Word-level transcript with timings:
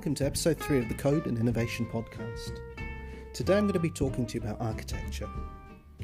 welcome 0.00 0.14
to 0.14 0.24
episode 0.24 0.58
3 0.58 0.78
of 0.78 0.88
the 0.88 0.94
Code 0.94 1.26
and 1.26 1.36
Innovation 1.36 1.84
Podcast. 1.84 2.58
Today 3.34 3.58
I'm 3.58 3.64
going 3.64 3.74
to 3.74 3.78
be 3.78 3.90
talking 3.90 4.24
to 4.24 4.38
you 4.38 4.40
about 4.40 4.58
architecture, 4.58 5.28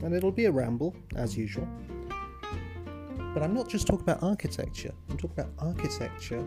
and 0.03 0.15
it'll 0.15 0.30
be 0.30 0.45
a 0.45 0.53
ramble, 0.53 0.95
as 1.15 1.35
usual. 1.35 1.67
But 3.33 3.43
I'm 3.43 3.54
not 3.54 3.71
just 3.71 3.87
talking 3.87 4.03
about 4.03 4.22
architecture, 4.22 4.93
I'm 5.08 5.17
talking 5.17 5.38
about 5.38 5.54
architecture 5.58 6.44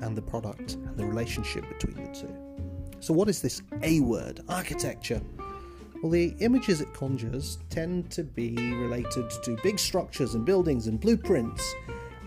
and 0.00 0.16
the 0.16 0.22
product 0.22 0.76
and 0.76 0.96
the 0.96 1.04
relationship 1.04 1.68
between 1.68 2.02
the 2.02 2.18
two. 2.18 2.34
So, 3.00 3.12
what 3.12 3.28
is 3.28 3.42
this 3.42 3.60
A 3.82 4.00
word, 4.00 4.40
architecture? 4.48 5.20
Well, 6.02 6.10
the 6.10 6.34
images 6.40 6.80
it 6.80 6.94
conjures 6.94 7.58
tend 7.68 8.10
to 8.12 8.24
be 8.24 8.56
related 8.56 9.28
to 9.42 9.58
big 9.62 9.78
structures 9.78 10.34
and 10.34 10.46
buildings 10.46 10.86
and 10.86 10.98
blueprints 10.98 11.74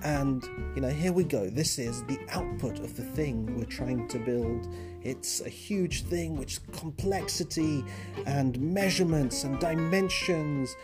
and, 0.04 0.44
you 0.76 0.82
know, 0.82 0.90
here 0.90 1.12
we 1.12 1.24
go. 1.24 1.50
This 1.50 1.80
is 1.80 2.04
the 2.04 2.20
output 2.30 2.80
of 2.80 2.96
the 2.96 3.04
thing 3.04 3.58
we're 3.58 3.66
trying 3.66 4.08
to 4.10 4.20
build. 4.20 4.68
It's 5.02 5.42
a 5.42 5.50
huge 5.50 6.04
thing 6.04 6.36
with 6.38 6.60
complexity 6.72 7.84
and 8.26 8.60
measurements 8.60 9.44
and 9.44 9.60
dimensions. 9.60 10.76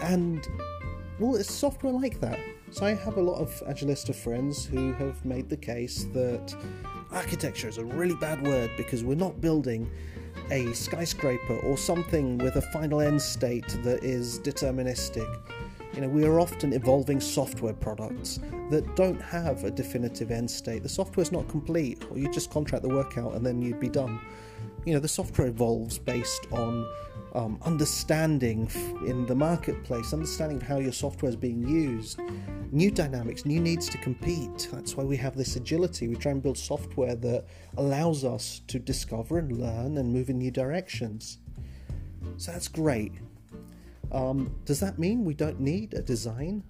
And, 0.00 0.46
well, 1.18 1.36
it's 1.36 1.52
software 1.52 1.92
like 1.92 2.20
that. 2.20 2.38
So 2.70 2.86
I 2.86 2.94
have 2.94 3.16
a 3.16 3.22
lot 3.22 3.40
of 3.40 3.50
Agilista 3.66 4.14
friends 4.14 4.64
who 4.64 4.92
have 4.94 5.24
made 5.24 5.48
the 5.48 5.56
case 5.56 6.04
that 6.12 6.54
architecture 7.10 7.68
is 7.68 7.78
a 7.78 7.84
really 7.84 8.14
bad 8.14 8.46
word 8.46 8.70
because 8.76 9.02
we're 9.02 9.16
not 9.16 9.40
building 9.40 9.90
a 10.50 10.72
skyscraper 10.72 11.58
or 11.60 11.76
something 11.76 12.38
with 12.38 12.56
a 12.56 12.62
final 12.62 13.00
end 13.00 13.20
state 13.20 13.66
that 13.82 14.04
is 14.04 14.38
deterministic 14.40 15.28
you 15.94 16.00
know, 16.00 16.08
we 16.08 16.24
are 16.24 16.38
often 16.38 16.72
evolving 16.72 17.20
software 17.20 17.72
products 17.72 18.38
that 18.70 18.94
don't 18.96 19.20
have 19.20 19.64
a 19.64 19.70
definitive 19.70 20.30
end 20.30 20.50
state. 20.50 20.82
The 20.82 20.88
software's 20.88 21.32
not 21.32 21.48
complete, 21.48 22.04
or 22.10 22.18
you 22.18 22.30
just 22.30 22.50
contract 22.50 22.82
the 22.82 22.88
work 22.88 23.18
out 23.18 23.34
and 23.34 23.44
then 23.44 23.60
you'd 23.60 23.80
be 23.80 23.88
done. 23.88 24.20
You 24.84 24.94
know, 24.94 25.00
the 25.00 25.08
software 25.08 25.48
evolves 25.48 25.98
based 25.98 26.46
on 26.52 26.86
um, 27.34 27.58
understanding 27.62 28.70
in 29.06 29.26
the 29.26 29.34
marketplace, 29.34 30.12
understanding 30.12 30.60
how 30.60 30.78
your 30.78 30.92
software 30.92 31.30
is 31.30 31.36
being 31.36 31.66
used, 31.66 32.20
new 32.72 32.90
dynamics, 32.90 33.44
new 33.44 33.60
needs 33.60 33.88
to 33.88 33.98
compete. 33.98 34.68
That's 34.72 34.96
why 34.96 35.04
we 35.04 35.16
have 35.16 35.36
this 35.36 35.56
agility. 35.56 36.08
We 36.08 36.16
try 36.16 36.32
and 36.32 36.42
build 36.42 36.58
software 36.58 37.16
that 37.16 37.46
allows 37.76 38.24
us 38.24 38.62
to 38.68 38.78
discover 38.78 39.38
and 39.38 39.58
learn 39.58 39.98
and 39.98 40.12
move 40.12 40.30
in 40.30 40.38
new 40.38 40.50
directions. 40.50 41.38
So 42.36 42.52
that's 42.52 42.68
great. 42.68 43.12
Um, 44.12 44.54
does 44.64 44.80
that 44.80 44.98
mean 44.98 45.24
we 45.24 45.34
don't 45.34 45.60
need 45.60 45.94
a 45.94 46.02
design 46.02 46.64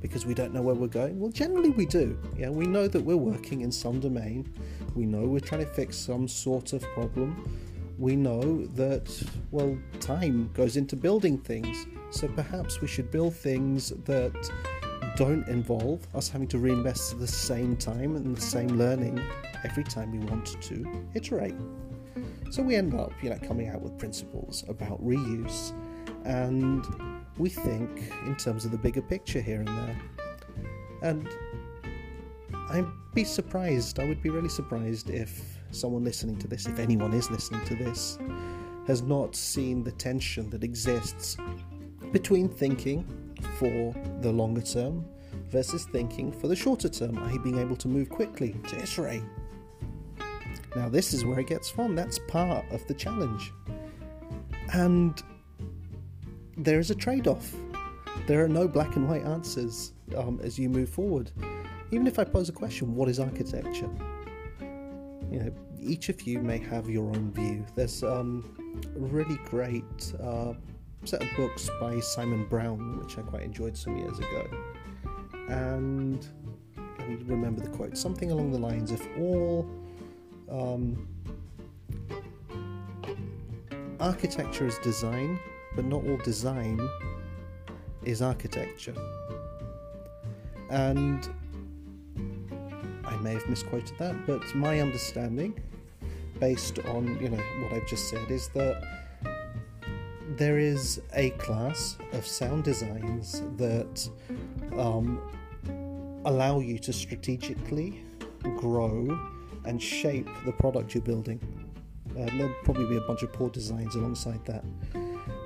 because 0.00 0.26
we 0.26 0.34
don't 0.34 0.52
know 0.52 0.62
where 0.62 0.74
we're 0.74 0.88
going? 0.88 1.20
Well, 1.20 1.30
generally 1.30 1.70
we 1.70 1.86
do. 1.86 2.18
Yeah, 2.36 2.50
we 2.50 2.66
know 2.66 2.88
that 2.88 3.00
we're 3.00 3.16
working 3.16 3.60
in 3.60 3.70
some 3.70 4.00
domain. 4.00 4.52
We 4.94 5.06
know 5.06 5.22
we're 5.22 5.40
trying 5.40 5.64
to 5.64 5.72
fix 5.72 5.96
some 5.96 6.26
sort 6.26 6.72
of 6.72 6.82
problem. 6.94 7.58
We 7.98 8.16
know 8.16 8.66
that 8.66 9.22
well, 9.52 9.78
time 10.00 10.50
goes 10.54 10.76
into 10.76 10.96
building 10.96 11.38
things. 11.38 11.86
So 12.10 12.26
perhaps 12.28 12.80
we 12.80 12.88
should 12.88 13.10
build 13.10 13.34
things 13.34 13.90
that 14.04 14.50
don't 15.16 15.46
involve 15.46 16.06
us 16.14 16.28
having 16.28 16.48
to 16.48 16.58
reinvest 16.58 17.18
the 17.18 17.26
same 17.26 17.76
time 17.76 18.16
and 18.16 18.36
the 18.36 18.40
same 18.40 18.68
learning 18.68 19.20
every 19.64 19.84
time 19.84 20.10
we 20.10 20.18
want 20.26 20.60
to 20.60 21.06
iterate. 21.14 21.54
So 22.50 22.62
we 22.62 22.74
end 22.74 22.94
up, 22.94 23.12
you 23.22 23.30
know, 23.30 23.38
coming 23.38 23.68
out 23.68 23.80
with 23.80 23.96
principles 23.98 24.64
about 24.68 25.02
reuse 25.02 25.72
and 26.24 26.86
we 27.38 27.48
think 27.48 28.12
in 28.26 28.36
terms 28.36 28.64
of 28.64 28.70
the 28.70 28.78
bigger 28.78 29.02
picture 29.02 29.40
here 29.40 29.60
and 29.60 29.68
there. 29.68 30.02
And 31.02 31.28
I'd 32.70 32.86
be 33.14 33.24
surprised, 33.24 33.98
I 33.98 34.04
would 34.04 34.22
be 34.22 34.30
really 34.30 34.48
surprised 34.48 35.10
if 35.10 35.58
someone 35.70 36.04
listening 36.04 36.38
to 36.38 36.48
this, 36.48 36.66
if 36.66 36.78
anyone 36.78 37.12
is 37.12 37.30
listening 37.30 37.64
to 37.66 37.74
this, 37.74 38.18
has 38.86 39.02
not 39.02 39.34
seen 39.34 39.84
the 39.84 39.92
tension 39.92 40.50
that 40.50 40.64
exists 40.64 41.36
between 42.12 42.48
thinking 42.48 43.06
for 43.58 43.94
the 44.20 44.30
longer 44.30 44.60
term 44.60 45.04
versus 45.50 45.84
thinking 45.86 46.32
for 46.32 46.48
the 46.48 46.56
shorter 46.56 46.88
term, 46.88 47.18
i.e., 47.18 47.38
being 47.38 47.58
able 47.58 47.76
to 47.76 47.88
move 47.88 48.08
quickly, 48.08 48.56
to 48.68 48.78
iterate. 48.78 49.22
Now, 50.74 50.88
this 50.88 51.12
is 51.12 51.24
where 51.24 51.40
it 51.40 51.46
gets 51.46 51.70
fun. 51.70 51.94
That's 51.94 52.18
part 52.28 52.64
of 52.70 52.86
the 52.86 52.94
challenge. 52.94 53.52
And 54.72 55.22
there 56.56 56.78
is 56.78 56.90
a 56.90 56.94
trade 56.94 57.26
off. 57.26 57.54
There 58.26 58.44
are 58.44 58.48
no 58.48 58.68
black 58.68 58.96
and 58.96 59.08
white 59.08 59.24
answers 59.24 59.92
um, 60.16 60.40
as 60.42 60.58
you 60.58 60.68
move 60.68 60.88
forward. 60.88 61.30
Even 61.90 62.06
if 62.06 62.18
I 62.18 62.24
pose 62.24 62.48
a 62.48 62.52
question, 62.52 62.94
what 62.94 63.08
is 63.08 63.18
architecture? 63.18 63.90
You 65.30 65.40
know, 65.40 65.52
each 65.80 66.08
of 66.08 66.22
you 66.22 66.38
may 66.38 66.58
have 66.58 66.88
your 66.88 67.08
own 67.08 67.32
view. 67.32 67.64
There's 67.74 68.02
um, 68.02 68.54
a 68.96 69.00
really 69.00 69.38
great 69.46 70.14
uh, 70.22 70.54
set 71.04 71.22
of 71.22 71.28
books 71.36 71.68
by 71.80 71.98
Simon 72.00 72.46
Brown, 72.46 72.98
which 72.98 73.18
I 73.18 73.22
quite 73.22 73.42
enjoyed 73.42 73.76
some 73.76 73.96
years 73.96 74.18
ago. 74.18 74.48
And 75.48 76.26
me 77.16 77.24
remember 77.24 77.60
the 77.60 77.68
quote 77.68 77.96
something 77.96 78.30
along 78.30 78.52
the 78.52 78.58
lines 78.58 78.90
of 78.90 79.06
all 79.18 79.68
um, 80.50 81.08
architecture 84.00 84.66
is 84.66 84.78
design, 84.78 85.38
but 85.74 85.84
not 85.84 86.04
all 86.06 86.18
design 86.18 86.80
is 88.04 88.22
architecture. 88.22 88.94
And 90.70 91.28
I 93.04 93.16
may 93.16 93.34
have 93.34 93.48
misquoted 93.48 93.96
that, 93.98 94.26
but 94.26 94.42
my 94.54 94.80
understanding, 94.80 95.60
based 96.40 96.78
on 96.80 97.18
you 97.20 97.28
know 97.28 97.42
what 97.62 97.72
I've 97.72 97.86
just 97.86 98.08
said, 98.08 98.30
is 98.30 98.48
that 98.48 98.82
there 100.36 100.58
is 100.58 101.00
a 101.12 101.30
class 101.30 101.98
of 102.12 102.26
sound 102.26 102.64
designs 102.64 103.42
that 103.56 104.08
um, 104.78 105.20
allow 106.24 106.60
you 106.60 106.78
to 106.78 106.92
strategically 106.92 108.02
grow 108.56 109.18
and 109.64 109.80
shape 109.80 110.28
the 110.44 110.52
product 110.52 110.94
you're 110.94 111.02
building. 111.02 111.40
Uh, 112.10 112.26
there'll 112.36 112.54
probably 112.64 112.86
be 112.86 112.96
a 112.96 113.00
bunch 113.02 113.22
of 113.22 113.32
poor 113.32 113.50
designs 113.50 113.94
alongside 113.94 114.44
that. 114.46 114.64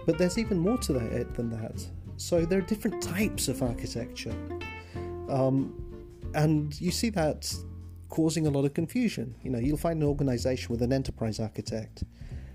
But 0.06 0.18
there's 0.18 0.38
even 0.38 0.58
more 0.58 0.78
to 0.78 0.92
that 0.94 1.34
than 1.34 1.50
that. 1.50 1.84
So 2.16 2.46
there 2.46 2.60
are 2.60 2.62
different 2.62 3.02
types 3.02 3.48
of 3.48 3.62
architecture. 3.62 4.34
Um, 5.28 5.74
and 6.34 6.80
you 6.80 6.90
see 6.90 7.10
that 7.10 7.52
causing 8.08 8.46
a 8.46 8.50
lot 8.50 8.64
of 8.64 8.72
confusion. 8.72 9.34
You 9.42 9.50
know, 9.50 9.58
you'll 9.58 9.76
find 9.76 10.00
an 10.00 10.08
organization 10.08 10.70
with 10.70 10.82
an 10.82 10.92
enterprise 10.92 11.40
architect. 11.40 12.04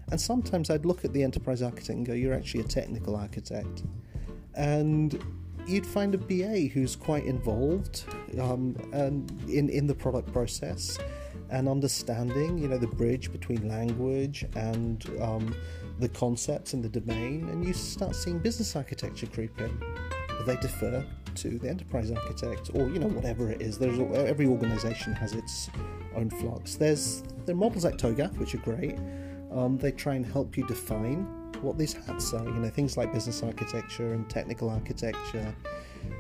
And 0.09 0.19
sometimes 0.19 0.69
I'd 0.69 0.85
look 0.85 1.06
at 1.06 1.13
the 1.13 1.23
enterprise 1.23 1.62
architect 1.62 1.89
and 1.89 2.06
go, 2.06 2.13
you're 2.13 2.34
actually 2.34 2.62
a 2.62 2.67
technical 2.67 3.16
architect. 3.16 3.83
And 4.56 5.22
you'd 5.68 5.85
find 5.85 6.16
a 6.16 6.18
BA 6.18 6.69
who's 6.73 6.95
quite 6.95 7.25
involved 7.25 8.06
um, 8.39 8.75
and 8.94 9.31
in, 9.50 9.69
in 9.69 9.88
the 9.88 9.95
product 9.95 10.31
process 10.33 10.97
and 11.50 11.68
understanding, 11.68 12.57
you 12.57 12.68
know, 12.68 12.78
the 12.78 12.88
bridge 12.88 13.31
between 13.31 13.68
language 13.68 14.45
and 14.56 15.06
um, 15.22 15.56
the 16.01 16.09
concepts 16.09 16.73
and 16.73 16.84
the 16.84 16.89
domain, 16.89 17.47
and 17.50 17.66
you 17.66 17.73
start 17.73 18.16
seeing 18.16 18.39
business 18.39 18.75
architecture 18.75 19.28
creep 19.28 19.59
in. 19.62 19.79
But 20.28 20.45
they 20.45 20.56
defer 20.57 21.06
to 21.35 21.59
the 21.59 21.69
enterprise 21.69 22.12
architect, 22.12 22.72
or 22.73 22.89
you 22.89 23.00
know 23.00 23.07
whatever 23.07 23.50
it 23.50 23.62
is. 23.62 23.78
There's 23.78 24.00
every 24.00 24.47
organization 24.47 25.13
has 25.13 25.34
its 25.34 25.69
own 26.16 26.29
flux. 26.29 26.75
There's 26.75 27.23
there 27.45 27.56
are 27.56 27.57
models 27.57 27.85
like 27.85 27.97
TOGAF 27.97 28.38
which 28.38 28.56
are 28.56 28.59
great. 28.59 28.97
Um, 29.51 29.78
they 29.78 29.91
try 29.91 30.16
and 30.16 30.25
help 30.25 30.57
you 30.57 30.66
define 30.66 31.23
what 31.62 31.78
these 31.78 31.94
hats 31.94 32.33
are. 32.33 32.44
You 32.44 32.56
know 32.56 32.69
things 32.69 32.97
like 32.97 33.13
business 33.13 33.44
architecture 33.44 34.13
and 34.13 34.29
technical 34.29 34.69
architecture. 34.69 35.56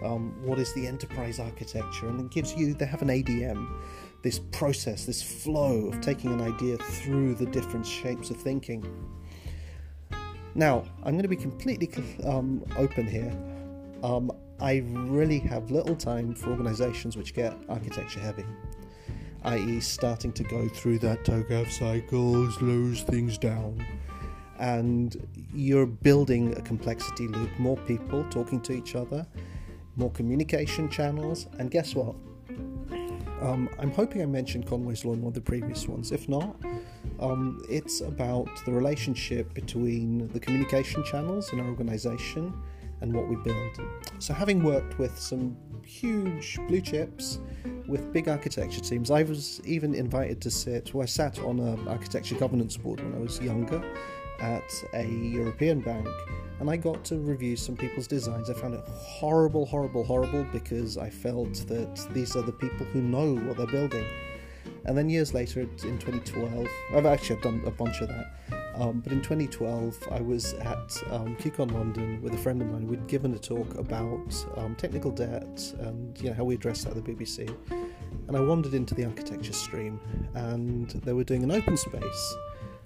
Um, 0.03 0.35
what 0.45 0.59
is 0.59 0.71
the 0.75 0.85
enterprise 0.85 1.39
architecture? 1.39 2.07
And 2.07 2.19
it 2.19 2.31
gives 2.31 2.55
you. 2.55 2.75
They 2.75 2.85
have 2.85 3.01
an 3.01 3.07
ADM 3.07 3.67
this 4.21 4.39
process, 4.51 5.05
this 5.05 5.21
flow 5.21 5.87
of 5.87 5.99
taking 6.01 6.31
an 6.31 6.41
idea 6.41 6.77
through 6.77 7.35
the 7.35 7.45
different 7.47 7.85
shapes 7.85 8.29
of 8.29 8.37
thinking. 8.37 8.85
Now, 10.55 10.83
I'm 11.03 11.13
going 11.13 11.23
to 11.23 11.29
be 11.29 11.35
completely 11.35 11.89
um, 12.25 12.63
open 12.77 13.07
here. 13.07 13.31
Um, 14.03 14.31
I 14.59 14.83
really 14.85 15.39
have 15.39 15.71
little 15.71 15.95
time 15.95 16.35
for 16.35 16.49
organizations 16.49 17.17
which 17.17 17.33
get 17.33 17.53
architecture 17.69 18.19
heavy, 18.19 18.45
i.e., 19.43 19.79
starting 19.79 20.31
to 20.33 20.43
go 20.43 20.67
through 20.67 20.99
that 20.99 21.23
TOGAF 21.23 21.71
cycle, 21.71 22.51
slows 22.51 23.01
things 23.01 23.37
down, 23.37 23.83
and 24.59 25.27
you're 25.53 25.87
building 25.87 26.55
a 26.57 26.61
complexity 26.61 27.27
loop, 27.27 27.49
more 27.57 27.77
people 27.77 28.23
talking 28.29 28.61
to 28.61 28.73
each 28.73 28.95
other, 28.95 29.25
more 29.95 30.11
communication 30.11 30.89
channels, 30.89 31.47
and 31.57 31.71
guess 31.71 31.95
what? 31.95 32.15
Um, 33.41 33.67
I'm 33.79 33.91
hoping 33.91 34.21
I 34.21 34.27
mentioned 34.27 34.67
Conway's 34.67 35.03
Law 35.03 35.13
in 35.13 35.21
one 35.21 35.29
of 35.29 35.33
the 35.33 35.41
previous 35.41 35.87
ones. 35.87 36.11
If 36.11 36.29
not, 36.29 36.55
um, 37.21 37.63
it's 37.69 38.01
about 38.01 38.49
the 38.65 38.71
relationship 38.71 39.53
between 39.53 40.27
the 40.29 40.39
communication 40.39 41.03
channels 41.03 41.53
in 41.53 41.59
our 41.59 41.67
organization 41.67 42.53
and 43.01 43.13
what 43.13 43.27
we 43.27 43.35
build. 43.37 43.79
So, 44.19 44.33
having 44.33 44.63
worked 44.63 44.97
with 44.99 45.17
some 45.17 45.57
huge 45.83 46.59
blue 46.67 46.81
chips 46.81 47.39
with 47.87 48.11
big 48.13 48.27
architecture 48.27 48.81
teams, 48.81 49.11
I 49.11 49.23
was 49.23 49.61
even 49.65 49.93
invited 49.93 50.41
to 50.41 50.51
sit, 50.51 50.93
well, 50.93 51.03
I 51.03 51.07
sat 51.07 51.39
on 51.39 51.59
an 51.59 51.87
architecture 51.87 52.35
governance 52.35 52.77
board 52.77 53.01
when 53.01 53.13
I 53.15 53.19
was 53.19 53.39
younger 53.39 53.83
at 54.39 54.71
a 54.93 55.05
European 55.05 55.81
bank 55.81 56.07
and 56.59 56.69
I 56.69 56.77
got 56.77 57.03
to 57.05 57.17
review 57.17 57.55
some 57.55 57.75
people's 57.75 58.05
designs. 58.07 58.49
I 58.49 58.53
found 58.53 58.75
it 58.75 58.83
horrible, 58.87 59.65
horrible, 59.65 60.03
horrible 60.03 60.43
because 60.51 60.95
I 60.95 61.09
felt 61.09 61.53
that 61.67 62.07
these 62.11 62.35
are 62.35 62.43
the 62.43 62.51
people 62.51 62.85
who 62.87 63.01
know 63.01 63.35
what 63.35 63.57
they're 63.57 63.65
building. 63.65 64.05
And 64.85 64.97
then 64.97 65.09
years 65.09 65.33
later, 65.33 65.61
in 65.61 65.99
2012, 65.99 66.67
I've 66.95 67.05
actually 67.05 67.41
done 67.41 67.61
a 67.65 67.71
bunch 67.71 68.01
of 68.01 68.07
that. 68.09 68.33
Um, 68.75 69.01
but 69.01 69.11
in 69.11 69.21
2012, 69.21 70.07
I 70.11 70.21
was 70.21 70.53
at 70.53 71.03
um, 71.11 71.37
London 71.57 72.21
with 72.21 72.33
a 72.33 72.37
friend 72.37 72.61
of 72.61 72.69
mine. 72.69 72.87
We'd 72.87 73.05
given 73.07 73.33
a 73.33 73.37
talk 73.37 73.75
about 73.75 74.33
um, 74.57 74.75
technical 74.75 75.11
debt 75.11 75.73
and 75.79 76.19
you 76.21 76.29
know 76.29 76.35
how 76.35 76.45
we 76.45 76.55
address 76.55 76.83
that 76.85 76.95
at 76.95 77.05
the 77.05 77.13
BBC. 77.13 77.53
And 78.27 78.37
I 78.37 78.39
wandered 78.39 78.73
into 78.73 78.95
the 78.95 79.05
architecture 79.05 79.53
stream, 79.53 79.99
and 80.35 80.89
they 80.89 81.13
were 81.13 81.25
doing 81.25 81.43
an 81.43 81.51
open 81.51 81.75
space 81.77 82.35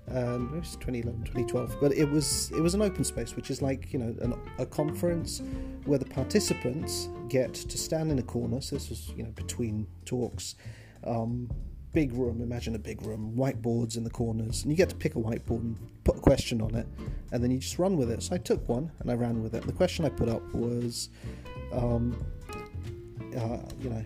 and 0.07 0.53
it 0.53 0.59
was 0.59 0.75
2011 0.75 1.23
2012 1.23 1.77
but 1.81 1.91
it 1.91 2.05
was 2.05 2.51
it 2.51 2.61
was 2.61 2.75
an 2.75 2.81
open 2.81 3.03
space 3.03 3.35
which 3.35 3.49
is 3.49 3.61
like 3.61 3.91
you 3.91 3.97
know 3.97 4.15
an, 4.21 4.35
a 4.59 4.65
conference 4.65 5.41
where 5.85 5.97
the 5.97 6.05
participants 6.05 7.09
get 7.27 7.53
to 7.53 7.77
stand 7.77 8.11
in 8.11 8.19
a 8.19 8.23
corner 8.23 8.61
so 8.61 8.75
this 8.75 8.89
was 8.89 9.11
you 9.15 9.23
know 9.23 9.31
between 9.31 9.87
talks 10.05 10.55
um, 11.05 11.49
big 11.95 12.13
room 12.13 12.41
imagine 12.41 12.75
a 12.75 12.79
big 12.79 13.01
room 13.01 13.33
whiteboards 13.35 13.97
in 13.97 14.03
the 14.03 14.09
corners 14.09 14.61
and 14.61 14.71
you 14.71 14.77
get 14.77 14.89
to 14.89 14.95
pick 14.95 15.15
a 15.15 15.17
whiteboard 15.17 15.61
and 15.61 15.77
put 16.03 16.17
a 16.17 16.19
question 16.19 16.61
on 16.61 16.75
it 16.75 16.87
and 17.31 17.43
then 17.43 17.49
you 17.49 17.57
just 17.57 17.79
run 17.79 17.97
with 17.97 18.11
it 18.11 18.21
so 18.21 18.35
i 18.35 18.37
took 18.37 18.67
one 18.67 18.91
and 18.99 19.09
i 19.09 19.13
ran 19.13 19.41
with 19.41 19.55
it 19.55 19.65
the 19.65 19.73
question 19.73 20.05
i 20.05 20.09
put 20.09 20.29
up 20.29 20.43
was 20.53 21.09
um, 21.71 22.15
uh, 23.35 23.57
you 23.81 23.89
know 23.89 24.03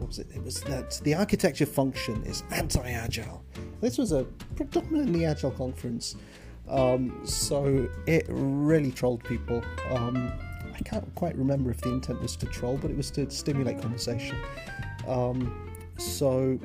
what 0.00 0.08
was 0.08 0.18
it? 0.18 0.28
It 0.34 0.42
was 0.42 0.62
that 0.62 1.00
the 1.04 1.14
architecture 1.14 1.66
function 1.66 2.22
is 2.24 2.42
anti-agile. 2.50 3.44
This 3.80 3.98
was 3.98 4.12
a 4.12 4.24
predominantly 4.56 5.26
agile 5.26 5.50
conference, 5.50 6.16
um, 6.68 7.20
so 7.24 7.88
it 8.06 8.24
really 8.28 8.92
trolled 8.92 9.22
people. 9.24 9.62
Um, 9.90 10.32
I 10.74 10.78
can't 10.84 11.14
quite 11.14 11.36
remember 11.36 11.70
if 11.70 11.82
the 11.82 11.90
intent 11.90 12.20
was 12.22 12.34
to 12.36 12.46
troll, 12.46 12.78
but 12.78 12.90
it 12.90 12.96
was 12.96 13.10
to 13.12 13.30
stimulate 13.30 13.80
conversation. 13.80 14.36
Um, 15.06 15.70
so 15.98 16.58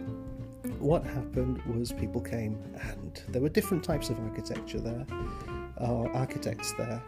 what 0.86 1.04
happened 1.04 1.60
was 1.64 1.92
people 1.92 2.22
came 2.22 2.62
and 2.92 3.24
there 3.30 3.42
were 3.42 3.50
different 3.50 3.84
types 3.84 4.12
of 4.12 4.20
architecture 4.20 4.80
there, 4.80 5.06
uh, 5.82 6.04
architects 6.14 6.74
there, 6.74 7.02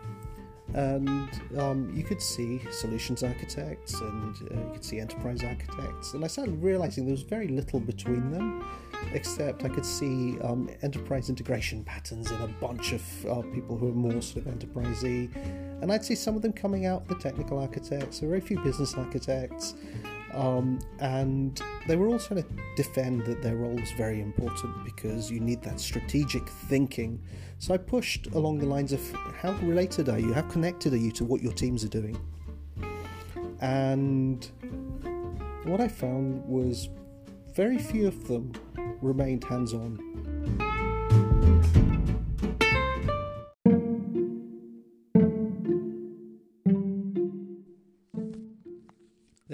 and 0.74 1.30
um, 1.60 1.94
you 1.96 2.04
could 2.04 2.22
see 2.22 2.60
solutions 2.72 3.22
architects 3.22 4.02
and 4.02 4.36
uh, 4.36 4.56
you 4.56 4.70
could 4.74 4.84
see 4.84 5.00
enterprise 5.00 5.44
architects. 5.44 6.14
And 6.14 6.26
i 6.26 6.28
started 6.28 6.62
realizing 6.62 7.06
there 7.06 7.14
was 7.14 7.22
very 7.22 7.48
little 7.48 7.80
between 7.80 8.32
them 8.32 8.68
except 9.14 9.64
i 9.64 9.70
could 9.70 9.86
see 9.86 10.40
um, 10.42 10.70
enterprise 10.82 11.30
integration 11.30 11.84
patterns 11.84 12.32
in 12.32 12.42
a 12.42 12.48
bunch 12.48 12.94
of 12.94 13.26
uh, 13.28 13.42
people 13.54 13.78
who 13.78 13.90
are 13.90 14.00
more 14.10 14.22
sort 14.24 14.48
of 14.48 14.54
enterprisey. 14.54 15.34
And 15.82 15.94
i'd 15.94 16.04
see 16.04 16.16
some 16.16 16.36
of 16.36 16.42
them 16.42 16.52
coming 16.52 16.88
out 16.88 17.08
the 17.08 17.16
technical 17.16 17.60
architects 17.60 18.20
there 18.20 18.30
were 18.30 18.38
very 18.38 18.48
few 18.48 18.60
business 18.62 18.96
architects 18.96 19.76
um, 20.34 20.80
and 21.00 21.62
they 21.88 21.96
were 21.96 22.08
all 22.08 22.20
trying 22.20 22.44
to 22.44 22.50
defend 22.76 23.26
that 23.26 23.42
their 23.42 23.56
role 23.56 23.76
was 23.76 23.92
very 23.92 24.22
important 24.22 24.84
because 24.84 25.32
you 25.32 25.40
need 25.40 25.62
that 25.64 25.80
strategic 25.80 26.48
thinking. 26.48 27.22
So 27.60 27.74
I 27.74 27.78
pushed 27.78 28.28
along 28.28 28.60
the 28.60 28.66
lines 28.66 28.94
of 28.94 29.02
how 29.42 29.54
related 29.64 30.10
are 30.10 30.20
you? 30.20 30.34
How 30.34 30.44
connected 30.44 30.94
are 30.94 30.98
you 30.98 31.12
to 31.14 31.26
what 31.26 31.42
your 31.42 31.54
teams 31.54 31.84
are 31.84 31.90
doing? 31.90 32.20
And 33.62 34.50
what 35.64 35.82
I 35.82 35.88
found 35.88 36.46
was 36.46 36.90
very 37.54 37.78
few 37.78 38.08
of 38.08 38.28
them 38.28 38.54
remained 39.02 39.44
hands 39.44 39.74
on. 39.74 40.67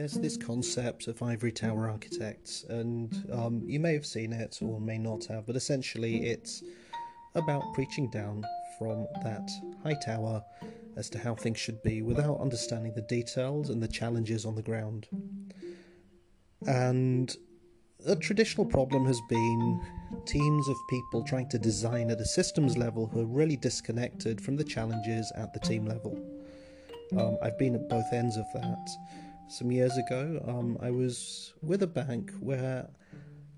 There's 0.04 0.16
this 0.16 0.36
concept 0.36 1.08
of 1.08 1.24
ivory 1.24 1.54
tower 1.54 1.90
architects, 1.90 2.66
and 2.68 3.26
um, 3.32 3.64
you 3.66 3.80
may 3.80 3.94
have 3.94 4.06
seen 4.06 4.34
it 4.34 4.60
or 4.62 4.82
may 4.82 4.98
not 4.98 5.24
have, 5.24 5.46
but 5.48 5.56
essentially 5.56 6.26
it's 6.26 6.62
about 7.36 7.64
preaching 7.74 8.10
down 8.10 8.44
from 8.78 9.08
that 9.24 9.50
high 9.82 9.96
tower 10.06 10.44
as 10.98 11.10
to 11.10 11.18
how 11.18 11.34
things 11.34 11.58
should 11.58 11.82
be 11.84 12.02
without 12.02 12.38
understanding 12.42 12.92
the 12.94 13.02
details 13.04 13.70
and 13.70 13.82
the 13.82 13.88
challenges 13.88 14.46
on 14.46 14.56
the 14.56 14.62
ground. 14.62 15.08
And 16.68 17.34
a 18.06 18.18
traditional 18.18 18.66
problem 18.66 19.06
has 19.06 19.22
been 19.30 19.82
teams 20.26 20.68
of 20.68 20.76
people 20.90 21.24
trying 21.24 21.48
to 21.48 21.58
design 21.58 22.12
at 22.12 22.20
a 22.20 22.26
systems 22.26 22.78
level 22.78 23.08
who 23.08 23.22
are 23.22 23.26
really 23.26 23.56
disconnected 23.56 24.42
from 24.42 24.58
the 24.58 24.66
challenges 24.66 25.32
at 25.38 25.54
the 25.54 25.62
team 25.62 25.86
level. 25.86 26.22
Um, 27.18 27.38
I've 27.42 27.58
been 27.58 27.76
at 27.76 27.88
both 27.88 28.12
ends 28.12 28.36
of 28.36 28.46
that 28.54 28.90
some 29.48 29.72
years 29.72 29.98
ago. 29.98 30.44
Um, 30.48 30.78
I 30.82 30.92
was 30.92 31.54
with 31.62 31.84
a 31.84 31.88
bank 31.88 32.32
where, 32.40 32.90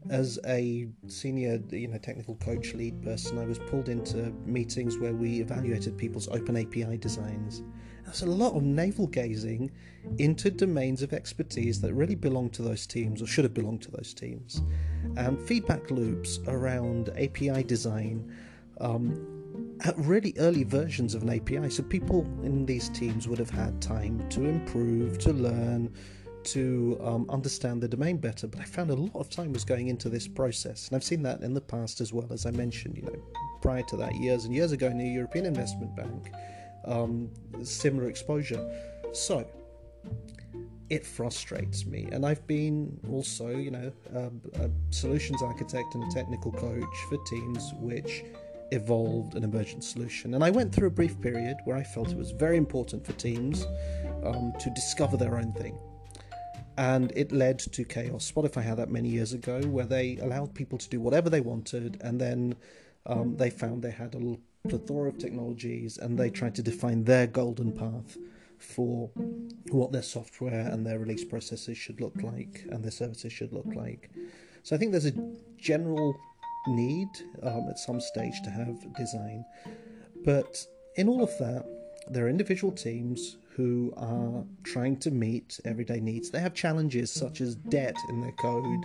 as 0.09 0.39
a 0.45 0.87
senior, 1.07 1.61
you 1.71 1.87
know, 1.87 1.97
technical 1.97 2.35
coach 2.35 2.73
lead 2.73 3.01
person, 3.01 3.39
I 3.39 3.45
was 3.45 3.59
pulled 3.59 3.89
into 3.89 4.31
meetings 4.45 4.97
where 4.97 5.13
we 5.13 5.39
evaluated 5.39 5.97
people's 5.97 6.27
open 6.27 6.57
API 6.57 6.97
designs. 6.97 7.63
There's 8.03 8.21
a 8.21 8.27
lot 8.27 8.55
of 8.55 8.61
navel 8.61 9.07
gazing 9.07 9.71
into 10.19 10.51
domains 10.51 11.01
of 11.01 11.11
expertise 11.11 11.81
that 11.81 11.93
really 11.93 12.13
belong 12.13 12.51
to 12.51 12.61
those 12.61 12.85
teams 12.85 13.21
or 13.21 13.25
should 13.25 13.45
have 13.45 13.53
belonged 13.53 13.81
to 13.83 13.91
those 13.91 14.13
teams, 14.13 14.61
and 15.17 15.41
feedback 15.41 15.89
loops 15.89 16.39
around 16.47 17.09
API 17.17 17.63
design. 17.63 18.31
Um, 18.79 19.34
at 19.83 19.98
really 19.98 20.33
early 20.38 20.63
versions 20.63 21.16
of 21.16 21.24
an 21.24 21.30
API. 21.30 21.69
So 21.69 21.83
people 21.83 22.22
in 22.44 22.66
these 22.66 22.89
teams 22.89 23.27
would 23.27 23.39
have 23.39 23.50
had 23.50 23.81
time 23.81 24.27
to 24.30 24.45
improve, 24.45 25.18
to 25.19 25.33
learn, 25.33 25.94
to 26.45 26.98
um, 27.01 27.25
understand 27.30 27.81
the 27.81 27.88
domain 27.88 28.18
better. 28.18 28.48
But 28.48 28.62
I 28.62 28.63
found 28.63 28.92
a 28.92 28.95
lot 28.95 29.19
of 29.19 29.30
time 29.30 29.51
was 29.51 29.66
going 29.66 29.88
into 29.88 30.10
this 30.10 30.27
process, 30.27 30.88
and 30.88 30.95
I've 30.95 31.04
seen 31.04 31.24
that 31.24 31.42
in 31.42 31.54
the 31.54 31.62
past 31.62 32.01
as 32.01 32.13
well. 32.13 32.27
As 32.31 32.45
I 32.45 32.51
mentioned, 32.51 32.98
you 32.98 33.04
know, 33.04 33.16
prior 33.62 33.83
to 33.83 33.98
that, 33.98 34.16
years 34.16 34.45
and 34.45 34.54
years 34.54 34.72
ago 34.72 34.88
in 34.88 34.98
the 34.98 35.07
European 35.07 35.45
Investment 35.45 35.95
Bank, 35.95 36.31
um, 36.86 37.30
similar 37.63 38.07
exposure. 38.07 38.63
So 39.13 39.48
it 40.89 41.05
frustrates 41.05 41.86
me. 41.86 42.08
And 42.12 42.25
I've 42.25 42.46
been 42.46 43.00
also, 43.10 43.50
you 43.50 43.72
know, 43.72 43.91
a, 44.13 44.25
a 44.63 44.70
solutions 44.91 45.41
architect 45.41 45.96
and 45.96 46.03
a 46.03 46.13
technical 46.13 46.51
coach 46.51 46.96
for 47.10 47.17
teams 47.25 47.74
which 47.79 48.24
evolved 48.72 49.36
an 49.36 49.43
emergent 49.43 49.84
solution. 49.84 50.34
And 50.34 50.43
I 50.43 50.50
went 50.50 50.74
through 50.74 50.88
a 50.88 50.91
brief 50.91 51.19
period 51.22 51.57
where 51.65 51.77
I 51.77 51.84
felt 51.84 52.12
it 52.12 52.17
was 52.17 52.31
very 52.31 52.57
important 52.57 53.05
for 53.05 53.13
teams 53.13 53.65
um, 54.24 54.53
to 54.60 54.69
discover 54.72 55.17
their 55.17 55.38
own 55.38 55.51
thing. 55.53 55.77
And 56.77 57.12
it 57.15 57.31
led 57.31 57.60
to 57.60 57.84
chaos. 57.86 58.29
Spotify 58.29 58.63
had 58.63 58.77
that 58.77 58.89
many 58.89 59.10
years 59.10 59.34
ago, 59.34 59.62
where 59.62 59.86
they 59.86 60.17
allowed 60.17 60.53
people 60.53 60.77
to 60.77 60.89
do 60.89 61.00
whatever 61.00 61.29
they 61.29 61.39
wanted, 61.39 62.01
and 62.01 62.19
then 62.19 62.55
um, 63.05 63.38
they 63.38 63.50
found 63.50 63.81
they 63.81 63.91
had 63.91 64.13
a 64.15 64.38
plethora 64.67 65.07
of 65.10 65.17
technologies, 65.17 65.98
and 65.98 66.17
they 66.17 66.29
tried 66.29 66.55
to 66.55 66.62
define 66.62 67.05
their 67.05 67.27
golden 67.27 67.72
path 67.72 68.17
for 68.57 69.10
what 69.69 69.91
their 69.93 70.01
software 70.01 70.67
and 70.67 70.86
their 70.86 71.00
release 71.00 71.24
processes 71.24 71.77
should 71.77 72.01
look 72.01 72.22
like, 72.22 72.65
and 72.69 72.84
their 72.84 72.91
services 72.91 73.31
should 73.31 73.53
look 73.53 73.74
like. 73.74 74.10
So 74.63 74.75
I 74.75 74.79
think 74.79 74.91
there's 74.91 75.05
a 75.05 75.13
general 75.57 76.15
need 76.67 77.07
um, 77.43 77.67
at 77.69 77.79
some 77.79 78.00
stage 78.00 78.41
to 78.43 78.50
have 78.50 78.93
design. 78.95 79.45
But 80.24 80.65
in 80.95 81.07
all 81.07 81.24
of 81.24 81.38
that, 81.39 81.65
there 82.10 82.25
are 82.25 82.29
individual 82.29 82.72
teams 82.72 83.38
who 83.55 83.93
are 83.95 84.43
trying 84.63 84.98
to 84.98 85.12
meet 85.12 85.60
everyday 85.63 86.00
needs. 86.01 86.29
They 86.29 86.41
have 86.41 86.53
challenges 86.53 87.10
such 87.10 87.39
as 87.39 87.55
debt 87.55 87.95
in 88.10 88.19
their 88.19 88.34
code, 88.34 88.84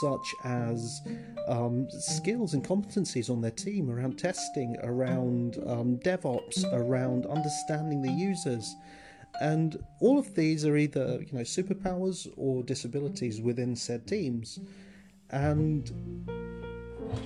such 0.00 0.34
as 0.44 1.00
um, 1.48 1.88
skills 1.90 2.52
and 2.52 2.62
competencies 2.62 3.30
on 3.30 3.40
their 3.40 3.50
team 3.50 3.90
around 3.90 4.18
testing, 4.18 4.76
around 4.82 5.56
um, 5.66 5.98
DevOps, 6.04 6.70
around 6.74 7.24
understanding 7.26 8.02
the 8.02 8.12
users. 8.12 8.76
And 9.40 9.82
all 10.00 10.18
of 10.18 10.34
these 10.34 10.66
are 10.66 10.76
either 10.76 11.22
you 11.22 11.32
know 11.32 11.44
superpowers 11.44 12.28
or 12.36 12.62
disabilities 12.62 13.40
within 13.40 13.74
said 13.76 14.06
teams. 14.06 14.58
And 15.30 15.90